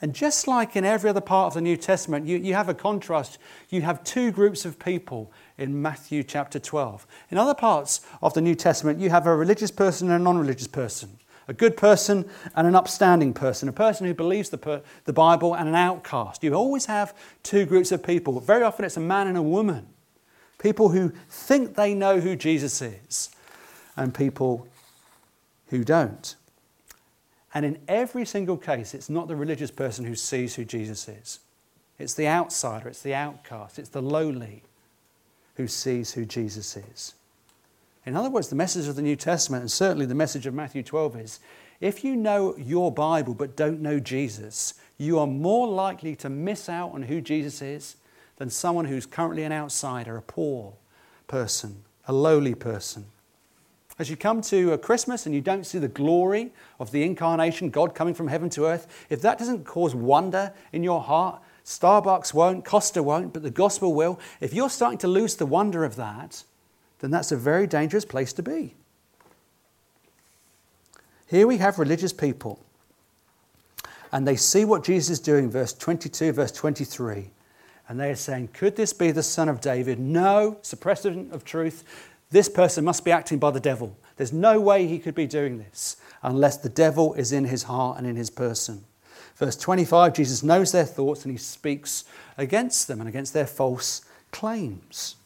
And 0.00 0.14
just 0.14 0.48
like 0.48 0.74
in 0.74 0.86
every 0.86 1.10
other 1.10 1.20
part 1.20 1.48
of 1.48 1.54
the 1.54 1.60
New 1.60 1.76
Testament, 1.76 2.26
you, 2.26 2.38
you 2.38 2.54
have 2.54 2.70
a 2.70 2.74
contrast. 2.74 3.36
You 3.68 3.82
have 3.82 4.02
two 4.04 4.32
groups 4.32 4.64
of 4.64 4.78
people 4.78 5.30
in 5.58 5.82
Matthew 5.82 6.22
chapter 6.22 6.58
12. 6.58 7.06
In 7.30 7.36
other 7.36 7.54
parts 7.54 8.00
of 8.22 8.32
the 8.32 8.40
New 8.40 8.54
Testament, 8.54 9.00
you 9.00 9.10
have 9.10 9.26
a 9.26 9.36
religious 9.36 9.70
person 9.70 10.10
and 10.10 10.18
a 10.18 10.24
non 10.24 10.38
religious 10.38 10.66
person 10.66 11.18
a 11.48 11.52
good 11.52 11.76
person 11.76 12.28
and 12.54 12.66
an 12.66 12.74
upstanding 12.74 13.34
person, 13.34 13.68
a 13.68 13.72
person 13.72 14.06
who 14.06 14.14
believes 14.14 14.50
the, 14.50 14.58
per- 14.58 14.82
the 15.04 15.12
Bible 15.12 15.54
and 15.54 15.68
an 15.68 15.74
outcast. 15.74 16.42
You 16.42 16.54
always 16.54 16.86
have 16.86 17.16
two 17.42 17.66
groups 17.66 17.92
of 17.92 18.02
people. 18.02 18.38
Very 18.40 18.62
often 18.62 18.84
it's 18.84 18.96
a 18.96 19.00
man 19.00 19.26
and 19.26 19.36
a 19.36 19.42
woman. 19.42 19.88
People 20.58 20.90
who 20.90 21.12
think 21.28 21.74
they 21.74 21.94
know 21.94 22.20
who 22.20 22.36
Jesus 22.36 22.80
is, 22.80 23.30
and 23.96 24.14
people 24.14 24.68
who 25.68 25.84
don't. 25.84 26.36
And 27.54 27.66
in 27.66 27.78
every 27.88 28.24
single 28.24 28.56
case, 28.56 28.94
it's 28.94 29.10
not 29.10 29.28
the 29.28 29.36
religious 29.36 29.70
person 29.70 30.04
who 30.04 30.14
sees 30.14 30.54
who 30.54 30.64
Jesus 30.64 31.08
is. 31.08 31.40
It's 31.98 32.14
the 32.14 32.28
outsider, 32.28 32.88
it's 32.88 33.02
the 33.02 33.14
outcast, 33.14 33.78
it's 33.78 33.90
the 33.90 34.02
lowly 34.02 34.62
who 35.56 35.68
sees 35.68 36.12
who 36.12 36.24
Jesus 36.24 36.76
is. 36.76 37.14
In 38.04 38.16
other 38.16 38.30
words, 38.30 38.48
the 38.48 38.56
message 38.56 38.88
of 38.88 38.96
the 38.96 39.02
New 39.02 39.16
Testament, 39.16 39.62
and 39.62 39.70
certainly 39.70 40.06
the 40.06 40.14
message 40.14 40.46
of 40.46 40.54
Matthew 40.54 40.82
12, 40.82 41.16
is 41.16 41.40
if 41.80 42.02
you 42.04 42.16
know 42.16 42.56
your 42.56 42.90
Bible 42.90 43.34
but 43.34 43.56
don't 43.56 43.80
know 43.80 44.00
Jesus, 44.00 44.74
you 44.98 45.18
are 45.18 45.26
more 45.26 45.68
likely 45.68 46.16
to 46.16 46.28
miss 46.28 46.68
out 46.68 46.92
on 46.92 47.02
who 47.02 47.20
Jesus 47.20 47.62
is 47.62 47.96
than 48.36 48.50
someone 48.50 48.86
who's 48.86 49.06
currently 49.06 49.44
an 49.44 49.52
outsider, 49.52 50.16
a 50.16 50.22
poor 50.22 50.74
person, 51.28 51.84
a 52.06 52.12
lowly 52.12 52.54
person. 52.54 53.04
As 53.98 54.10
you 54.10 54.16
come 54.16 54.40
to 54.42 54.72
uh, 54.72 54.76
Christmas 54.78 55.26
and 55.26 55.34
you 55.34 55.40
don't 55.40 55.64
see 55.64 55.78
the 55.78 55.86
glory 55.86 56.52
of 56.80 56.90
the 56.90 57.04
incarnation, 57.04 57.70
God 57.70 57.94
coming 57.94 58.14
from 58.14 58.28
heaven 58.28 58.50
to 58.50 58.66
earth, 58.66 59.06
if 59.10 59.22
that 59.22 59.38
doesn't 59.38 59.64
cause 59.64 59.94
wonder 59.94 60.52
in 60.72 60.82
your 60.82 61.02
heart, 61.02 61.40
Starbucks 61.64 62.34
won't, 62.34 62.64
Costa 62.64 63.02
won't, 63.02 63.32
but 63.32 63.42
the 63.42 63.50
gospel 63.50 63.94
will. 63.94 64.18
If 64.40 64.52
you're 64.52 64.70
starting 64.70 64.98
to 64.98 65.08
lose 65.08 65.36
the 65.36 65.46
wonder 65.46 65.84
of 65.84 65.94
that, 65.96 66.42
then 67.02 67.10
that's 67.10 67.32
a 67.32 67.36
very 67.36 67.66
dangerous 67.66 68.04
place 68.04 68.32
to 68.32 68.42
be. 68.42 68.74
Here 71.26 71.46
we 71.46 71.58
have 71.58 71.78
religious 71.78 72.12
people, 72.12 72.64
and 74.12 74.26
they 74.26 74.36
see 74.36 74.64
what 74.64 74.84
Jesus 74.84 75.10
is 75.10 75.20
doing, 75.20 75.50
verse 75.50 75.72
22, 75.72 76.32
verse 76.32 76.52
23, 76.52 77.30
and 77.88 77.98
they 77.98 78.10
are 78.10 78.16
saying, 78.16 78.48
Could 78.52 78.76
this 78.76 78.92
be 78.92 79.10
the 79.10 79.22
son 79.22 79.48
of 79.48 79.60
David? 79.60 79.98
No, 79.98 80.58
suppressant 80.62 81.32
of 81.32 81.44
truth. 81.44 81.84
This 82.30 82.48
person 82.48 82.84
must 82.84 83.04
be 83.04 83.10
acting 83.10 83.38
by 83.38 83.50
the 83.50 83.60
devil. 83.60 83.96
There's 84.16 84.32
no 84.32 84.60
way 84.60 84.86
he 84.86 84.98
could 84.98 85.14
be 85.14 85.26
doing 85.26 85.58
this 85.58 85.96
unless 86.22 86.56
the 86.56 86.68
devil 86.68 87.14
is 87.14 87.32
in 87.32 87.46
his 87.46 87.64
heart 87.64 87.98
and 87.98 88.06
in 88.06 88.14
his 88.16 88.30
person. 88.30 88.84
Verse 89.36 89.56
25, 89.56 90.14
Jesus 90.14 90.42
knows 90.42 90.70
their 90.70 90.84
thoughts 90.84 91.24
and 91.24 91.32
he 91.32 91.38
speaks 91.38 92.04
against 92.38 92.86
them 92.86 93.00
and 93.00 93.08
against 93.08 93.32
their 93.34 93.46
false 93.46 94.02
claims. 94.30 95.16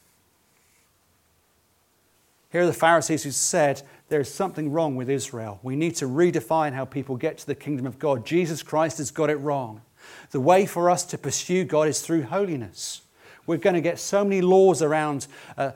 Here 2.57 2.63
are 2.63 2.67
the 2.67 2.73
Pharisees 2.73 3.23
who 3.23 3.33
said, 3.33 3.83
There's 4.09 4.33
something 4.33 4.73
wrong 4.73 4.97
with 4.97 5.11
Israel. 5.11 5.61
We 5.63 5.77
need 5.77 5.95
to 5.97 6.07
redefine 6.07 6.73
how 6.73 6.87
people 6.87 7.19
get 7.19 7.37
to 7.37 7.47
the 7.47 7.55
kingdom 7.55 7.85
of 7.85 7.99
God. 7.99 8.25
Jesus 8.25 8.63
Christ 8.63 8.97
has 8.97 9.11
got 9.11 9.29
it 9.29 9.37
wrong. 9.37 9.83
The 10.31 10.41
way 10.41 10.65
for 10.65 10.89
us 10.89 11.05
to 11.05 11.19
pursue 11.19 11.65
God 11.65 11.87
is 11.87 12.01
through 12.01 12.23
holiness. 12.23 13.03
We're 13.47 13.59
going 13.59 13.75
to 13.75 13.83
get 13.83 13.99
so 13.99 14.25
many 14.25 14.41
laws 14.41 14.81
around 14.81 15.27
uh, 15.59 15.73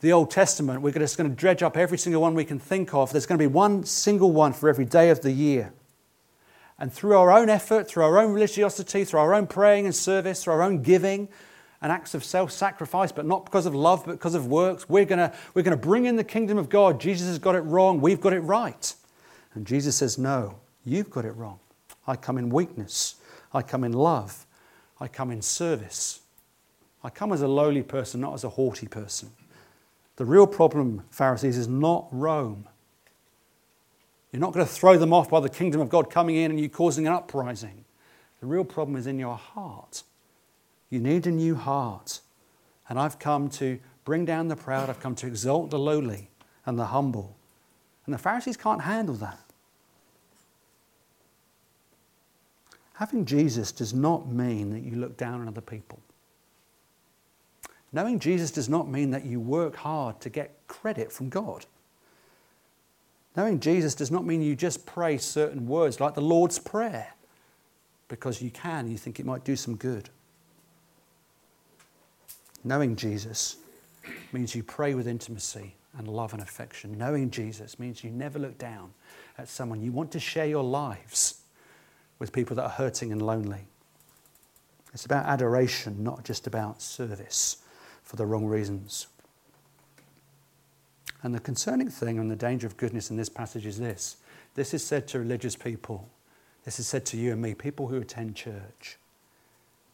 the 0.00 0.12
Old 0.12 0.30
Testament. 0.30 0.80
We're 0.80 0.92
just 0.92 1.18
going 1.18 1.28
to 1.28 1.36
dredge 1.36 1.62
up 1.62 1.76
every 1.76 1.98
single 1.98 2.22
one 2.22 2.32
we 2.32 2.46
can 2.46 2.58
think 2.58 2.94
of. 2.94 3.12
There's 3.12 3.26
going 3.26 3.38
to 3.38 3.42
be 3.42 3.52
one 3.52 3.84
single 3.84 4.32
one 4.32 4.54
for 4.54 4.70
every 4.70 4.86
day 4.86 5.10
of 5.10 5.20
the 5.20 5.32
year. 5.32 5.74
And 6.78 6.90
through 6.90 7.18
our 7.18 7.30
own 7.30 7.50
effort, 7.50 7.86
through 7.86 8.04
our 8.04 8.18
own 8.18 8.32
religiosity, 8.32 9.04
through 9.04 9.20
our 9.20 9.34
own 9.34 9.46
praying 9.46 9.84
and 9.84 9.94
service, 9.94 10.42
through 10.42 10.54
our 10.54 10.62
own 10.62 10.80
giving, 10.80 11.28
and 11.80 11.92
acts 11.92 12.14
of 12.14 12.24
self 12.24 12.50
sacrifice, 12.50 13.12
but 13.12 13.26
not 13.26 13.44
because 13.44 13.66
of 13.66 13.74
love, 13.74 14.04
but 14.04 14.12
because 14.12 14.34
of 14.34 14.46
works. 14.46 14.88
We're 14.88 15.04
going 15.04 15.30
we're 15.54 15.62
going 15.62 15.78
to 15.78 15.86
bring 15.86 16.06
in 16.06 16.16
the 16.16 16.24
kingdom 16.24 16.58
of 16.58 16.68
God. 16.68 17.00
Jesus 17.00 17.28
has 17.28 17.38
got 17.38 17.54
it 17.54 17.60
wrong. 17.60 18.00
We've 18.00 18.20
got 18.20 18.32
it 18.32 18.40
right. 18.40 18.94
And 19.54 19.66
Jesus 19.66 19.96
says, 19.96 20.18
No, 20.18 20.58
you've 20.84 21.10
got 21.10 21.24
it 21.24 21.32
wrong. 21.32 21.60
I 22.06 22.16
come 22.16 22.38
in 22.38 22.50
weakness. 22.50 23.16
I 23.52 23.62
come 23.62 23.84
in 23.84 23.92
love. 23.92 24.46
I 25.00 25.08
come 25.08 25.30
in 25.30 25.42
service. 25.42 26.20
I 27.04 27.10
come 27.10 27.32
as 27.32 27.42
a 27.42 27.48
lowly 27.48 27.82
person, 27.82 28.20
not 28.20 28.34
as 28.34 28.44
a 28.44 28.48
haughty 28.48 28.88
person. 28.88 29.30
The 30.16 30.24
real 30.24 30.48
problem, 30.48 31.04
Pharisees, 31.10 31.56
is 31.56 31.68
not 31.68 32.08
Rome. 32.10 32.66
You're 34.32 34.40
not 34.40 34.52
going 34.52 34.66
to 34.66 34.72
throw 34.72 34.98
them 34.98 35.12
off 35.12 35.30
by 35.30 35.40
the 35.40 35.48
kingdom 35.48 35.80
of 35.80 35.88
God 35.88 36.10
coming 36.10 36.36
in 36.36 36.50
and 36.50 36.60
you 36.60 36.68
causing 36.68 37.06
an 37.06 37.12
uprising. 37.12 37.84
The 38.40 38.46
real 38.46 38.64
problem 38.64 38.96
is 38.96 39.06
in 39.06 39.18
your 39.18 39.36
heart. 39.36 40.02
You 40.90 41.00
need 41.00 41.26
a 41.26 41.30
new 41.30 41.54
heart. 41.54 42.20
And 42.88 42.98
I've 42.98 43.18
come 43.18 43.48
to 43.50 43.78
bring 44.04 44.24
down 44.24 44.48
the 44.48 44.56
proud, 44.56 44.88
I've 44.88 45.00
come 45.00 45.14
to 45.16 45.26
exalt 45.26 45.70
the 45.70 45.78
lowly 45.78 46.30
and 46.64 46.78
the 46.78 46.86
humble. 46.86 47.36
And 48.06 48.14
the 48.14 48.18
Pharisees 48.18 48.56
can't 48.56 48.82
handle 48.82 49.16
that. 49.16 49.40
Having 52.94 53.26
Jesus 53.26 53.70
does 53.70 53.94
not 53.94 54.28
mean 54.28 54.70
that 54.70 54.80
you 54.80 54.96
look 54.96 55.16
down 55.16 55.40
on 55.40 55.48
other 55.48 55.60
people. 55.60 56.00
Knowing 57.92 58.18
Jesus 58.18 58.50
does 58.50 58.68
not 58.68 58.88
mean 58.88 59.10
that 59.10 59.24
you 59.24 59.40
work 59.40 59.76
hard 59.76 60.20
to 60.20 60.28
get 60.28 60.58
credit 60.66 61.12
from 61.12 61.28
God. 61.28 61.64
Knowing 63.36 63.60
Jesus 63.60 63.94
does 63.94 64.10
not 64.10 64.26
mean 64.26 64.42
you 64.42 64.56
just 64.56 64.84
pray 64.84 65.16
certain 65.16 65.66
words 65.66 66.00
like 66.00 66.14
the 66.14 66.20
Lord's 66.20 66.58
Prayer 66.58 67.14
because 68.08 68.42
you 68.42 68.50
can, 68.50 68.90
you 68.90 68.98
think 68.98 69.20
it 69.20 69.26
might 69.26 69.44
do 69.44 69.54
some 69.54 69.76
good. 69.76 70.10
Knowing 72.68 72.96
Jesus 72.96 73.56
means 74.30 74.54
you 74.54 74.62
pray 74.62 74.94
with 74.94 75.08
intimacy 75.08 75.74
and 75.96 76.06
love 76.06 76.34
and 76.34 76.42
affection. 76.42 76.98
Knowing 76.98 77.30
Jesus 77.30 77.78
means 77.78 78.04
you 78.04 78.10
never 78.10 78.38
look 78.38 78.58
down 78.58 78.92
at 79.38 79.48
someone. 79.48 79.80
You 79.80 79.90
want 79.90 80.12
to 80.12 80.20
share 80.20 80.44
your 80.44 80.62
lives 80.62 81.40
with 82.18 82.30
people 82.30 82.54
that 82.56 82.64
are 82.64 82.68
hurting 82.68 83.10
and 83.10 83.22
lonely. 83.22 83.68
It's 84.92 85.06
about 85.06 85.24
adoration, 85.24 86.04
not 86.04 86.24
just 86.24 86.46
about 86.46 86.82
service 86.82 87.56
for 88.02 88.16
the 88.16 88.26
wrong 88.26 88.44
reasons. 88.44 89.06
And 91.22 91.34
the 91.34 91.40
concerning 91.40 91.88
thing 91.88 92.18
and 92.18 92.30
the 92.30 92.36
danger 92.36 92.66
of 92.66 92.76
goodness 92.76 93.10
in 93.10 93.16
this 93.16 93.30
passage 93.30 93.64
is 93.64 93.78
this 93.78 94.18
this 94.56 94.74
is 94.74 94.84
said 94.84 95.08
to 95.08 95.18
religious 95.18 95.56
people, 95.56 96.06
this 96.66 96.78
is 96.78 96.86
said 96.86 97.06
to 97.06 97.16
you 97.16 97.32
and 97.32 97.40
me, 97.40 97.54
people 97.54 97.88
who 97.88 97.96
attend 97.96 98.36
church. 98.36 98.98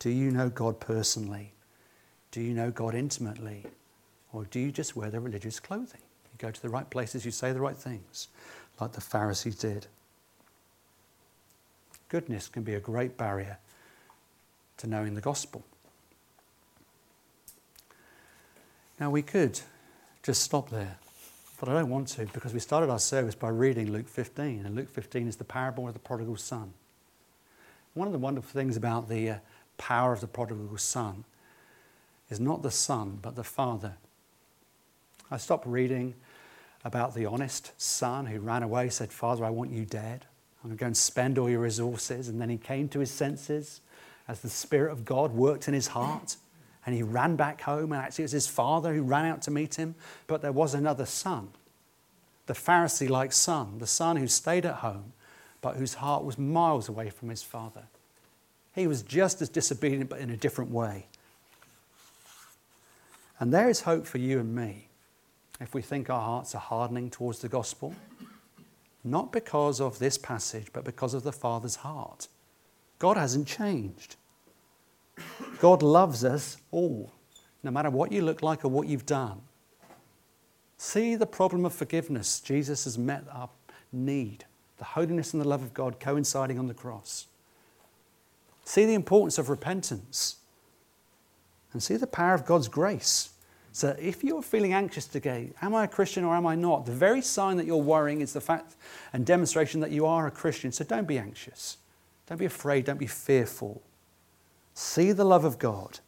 Do 0.00 0.10
you 0.10 0.32
know 0.32 0.48
God 0.48 0.80
personally? 0.80 1.53
Do 2.34 2.40
you 2.40 2.52
know 2.52 2.72
God 2.72 2.96
intimately? 2.96 3.64
Or 4.32 4.44
do 4.46 4.58
you 4.58 4.72
just 4.72 4.96
wear 4.96 5.08
the 5.08 5.20
religious 5.20 5.60
clothing? 5.60 6.00
You 6.00 6.38
go 6.38 6.50
to 6.50 6.60
the 6.60 6.68
right 6.68 6.90
places, 6.90 7.24
you 7.24 7.30
say 7.30 7.52
the 7.52 7.60
right 7.60 7.76
things, 7.76 8.26
like 8.80 8.90
the 8.90 9.00
Pharisees 9.00 9.54
did. 9.54 9.86
Goodness 12.08 12.48
can 12.48 12.64
be 12.64 12.74
a 12.74 12.80
great 12.80 13.16
barrier 13.16 13.58
to 14.78 14.88
knowing 14.88 15.14
the 15.14 15.20
gospel. 15.20 15.62
Now, 18.98 19.10
we 19.10 19.22
could 19.22 19.60
just 20.24 20.42
stop 20.42 20.70
there, 20.70 20.96
but 21.60 21.68
I 21.68 21.74
don't 21.74 21.88
want 21.88 22.08
to 22.08 22.26
because 22.26 22.52
we 22.52 22.58
started 22.58 22.90
our 22.90 22.98
service 22.98 23.36
by 23.36 23.50
reading 23.50 23.92
Luke 23.92 24.08
15, 24.08 24.66
and 24.66 24.74
Luke 24.74 24.88
15 24.88 25.28
is 25.28 25.36
the 25.36 25.44
parable 25.44 25.86
of 25.86 25.94
the 25.94 26.00
prodigal 26.00 26.38
son. 26.38 26.72
One 27.92 28.08
of 28.08 28.12
the 28.12 28.18
wonderful 28.18 28.50
things 28.50 28.76
about 28.76 29.08
the 29.08 29.30
uh, 29.30 29.38
power 29.78 30.12
of 30.12 30.20
the 30.20 30.26
prodigal 30.26 30.78
son 30.78 31.22
is 32.30 32.40
not 32.40 32.62
the 32.62 32.70
son, 32.70 33.18
but 33.20 33.36
the 33.36 33.44
father. 33.44 33.94
I 35.30 35.36
stopped 35.36 35.66
reading 35.66 36.14
about 36.84 37.14
the 37.14 37.26
honest 37.26 37.72
son 37.80 38.26
who 38.26 38.40
ran 38.40 38.62
away, 38.62 38.88
said, 38.90 39.12
Father, 39.12 39.44
I 39.44 39.50
want 39.50 39.70
you 39.70 39.84
dead. 39.84 40.26
I'm 40.62 40.70
going 40.70 40.76
to 40.76 40.80
go 40.80 40.86
and 40.86 40.96
spend 40.96 41.38
all 41.38 41.48
your 41.48 41.60
resources. 41.60 42.28
And 42.28 42.40
then 42.40 42.48
he 42.50 42.58
came 42.58 42.88
to 42.90 43.00
his 43.00 43.10
senses 43.10 43.80
as 44.28 44.40
the 44.40 44.48
Spirit 44.48 44.92
of 44.92 45.04
God 45.04 45.32
worked 45.32 45.68
in 45.68 45.74
his 45.74 45.88
heart. 45.88 46.36
And 46.86 46.94
he 46.94 47.02
ran 47.02 47.36
back 47.36 47.62
home, 47.62 47.92
and 47.92 48.02
actually, 48.02 48.22
it 48.22 48.26
was 48.26 48.32
his 48.32 48.46
father 48.46 48.92
who 48.92 49.02
ran 49.02 49.24
out 49.24 49.40
to 49.42 49.50
meet 49.50 49.76
him. 49.76 49.94
But 50.26 50.42
there 50.42 50.52
was 50.52 50.74
another 50.74 51.06
son, 51.06 51.48
the 52.44 52.52
Pharisee 52.52 53.08
like 53.08 53.32
son, 53.32 53.78
the 53.78 53.86
son 53.86 54.16
who 54.16 54.26
stayed 54.26 54.66
at 54.66 54.76
home, 54.76 55.14
but 55.62 55.76
whose 55.76 55.94
heart 55.94 56.24
was 56.24 56.36
miles 56.36 56.90
away 56.90 57.08
from 57.08 57.30
his 57.30 57.42
father. 57.42 57.84
He 58.74 58.86
was 58.86 59.02
just 59.02 59.40
as 59.40 59.48
disobedient, 59.48 60.10
but 60.10 60.18
in 60.18 60.28
a 60.28 60.36
different 60.36 60.70
way. 60.70 61.06
And 63.40 63.52
there 63.52 63.68
is 63.68 63.82
hope 63.82 64.06
for 64.06 64.18
you 64.18 64.40
and 64.40 64.54
me 64.54 64.88
if 65.60 65.74
we 65.74 65.82
think 65.82 66.10
our 66.10 66.20
hearts 66.20 66.54
are 66.54 66.60
hardening 66.60 67.10
towards 67.10 67.40
the 67.40 67.48
gospel, 67.48 67.94
not 69.02 69.32
because 69.32 69.80
of 69.80 69.98
this 69.98 70.16
passage, 70.16 70.68
but 70.72 70.84
because 70.84 71.14
of 71.14 71.22
the 71.22 71.32
Father's 71.32 71.76
heart. 71.76 72.28
God 72.98 73.16
hasn't 73.16 73.46
changed. 73.46 74.16
God 75.60 75.82
loves 75.82 76.24
us 76.24 76.56
all, 76.70 77.12
no 77.62 77.70
matter 77.70 77.90
what 77.90 78.12
you 78.12 78.22
look 78.22 78.42
like 78.42 78.64
or 78.64 78.68
what 78.68 78.88
you've 78.88 79.06
done. 79.06 79.40
See 80.76 81.14
the 81.14 81.26
problem 81.26 81.64
of 81.64 81.72
forgiveness. 81.72 82.40
Jesus 82.40 82.84
has 82.84 82.98
met 82.98 83.24
our 83.30 83.48
need, 83.92 84.44
the 84.78 84.84
holiness 84.84 85.32
and 85.32 85.40
the 85.40 85.48
love 85.48 85.62
of 85.62 85.72
God 85.72 86.00
coinciding 86.00 86.58
on 86.58 86.66
the 86.66 86.74
cross. 86.74 87.26
See 88.64 88.84
the 88.86 88.94
importance 88.94 89.38
of 89.38 89.50
repentance. 89.50 90.36
And 91.74 91.82
see 91.82 91.96
the 91.96 92.06
power 92.06 92.32
of 92.32 92.46
God's 92.46 92.68
grace. 92.68 93.30
So 93.72 93.96
if 93.98 94.22
you're 94.22 94.40
feeling 94.40 94.72
anxious 94.72 95.06
today, 95.06 95.50
am 95.60 95.74
I 95.74 95.84
a 95.84 95.88
Christian 95.88 96.22
or 96.22 96.36
am 96.36 96.46
I 96.46 96.54
not? 96.54 96.86
The 96.86 96.92
very 96.92 97.20
sign 97.20 97.56
that 97.56 97.66
you're 97.66 97.76
worrying 97.76 98.20
is 98.20 98.32
the 98.32 98.40
fact 98.40 98.76
and 99.12 99.26
demonstration 99.26 99.80
that 99.80 99.90
you 99.90 100.06
are 100.06 100.28
a 100.28 100.30
Christian. 100.30 100.70
So 100.70 100.84
don't 100.84 101.08
be 101.08 101.18
anxious. 101.18 101.78
Don't 102.26 102.38
be 102.38 102.44
afraid. 102.44 102.84
Don't 102.84 103.00
be 103.00 103.08
fearful. 103.08 103.82
See 104.74 105.10
the 105.10 105.24
love 105.24 105.44
of 105.44 105.58
God. 105.58 105.98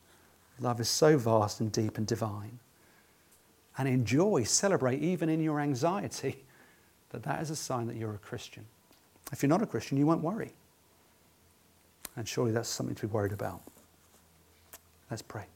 Love 0.60 0.80
is 0.80 0.88
so 0.88 1.18
vast 1.18 1.60
and 1.60 1.72
deep 1.72 1.98
and 1.98 2.06
divine. 2.06 2.60
And 3.76 3.88
enjoy, 3.88 4.44
celebrate, 4.44 5.02
even 5.02 5.28
in 5.28 5.42
your 5.42 5.58
anxiety, 5.58 6.44
that 7.10 7.24
that 7.24 7.42
is 7.42 7.50
a 7.50 7.56
sign 7.56 7.88
that 7.88 7.96
you're 7.96 8.14
a 8.14 8.18
Christian. 8.18 8.64
If 9.32 9.42
you're 9.42 9.50
not 9.50 9.62
a 9.62 9.66
Christian, 9.66 9.98
you 9.98 10.06
won't 10.06 10.22
worry. 10.22 10.52
And 12.14 12.26
surely 12.26 12.52
that's 12.52 12.68
something 12.68 12.94
to 12.94 13.08
be 13.08 13.12
worried 13.12 13.32
about. 13.32 13.60
Let's 15.10 15.22
pray. 15.22 15.46